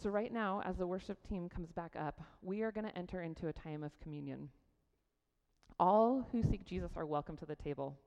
So, 0.00 0.10
right 0.10 0.32
now, 0.32 0.62
as 0.64 0.76
the 0.76 0.86
worship 0.86 1.18
team 1.28 1.48
comes 1.48 1.72
back 1.72 1.96
up, 1.98 2.20
we 2.40 2.62
are 2.62 2.70
going 2.70 2.86
to 2.86 2.96
enter 2.96 3.22
into 3.22 3.48
a 3.48 3.52
time 3.52 3.82
of 3.82 3.98
communion. 4.00 4.48
All 5.80 6.24
who 6.30 6.40
seek 6.40 6.64
Jesus 6.64 6.92
are 6.94 7.04
welcome 7.04 7.36
to 7.38 7.46
the 7.46 7.56
table, 7.56 7.98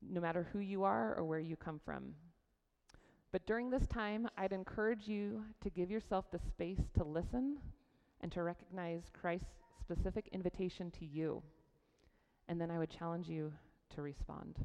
no 0.00 0.20
matter 0.20 0.46
who 0.52 0.60
you 0.60 0.84
are 0.84 1.16
or 1.16 1.24
where 1.24 1.40
you 1.40 1.56
come 1.56 1.80
from. 1.84 2.14
But 3.32 3.44
during 3.44 3.70
this 3.70 3.88
time, 3.88 4.28
I'd 4.38 4.52
encourage 4.52 5.08
you 5.08 5.42
to 5.62 5.70
give 5.70 5.90
yourself 5.90 6.26
the 6.30 6.38
space 6.38 6.82
to 6.96 7.02
listen 7.02 7.58
and 8.20 8.30
to 8.30 8.44
recognize 8.44 9.02
Christ's 9.20 9.46
specific 9.80 10.28
invitation 10.30 10.92
to 10.92 11.04
you. 11.04 11.42
And 12.48 12.60
then 12.60 12.70
I 12.70 12.78
would 12.78 12.90
challenge 12.90 13.28
you 13.28 13.52
to 13.96 14.02
respond. 14.02 14.64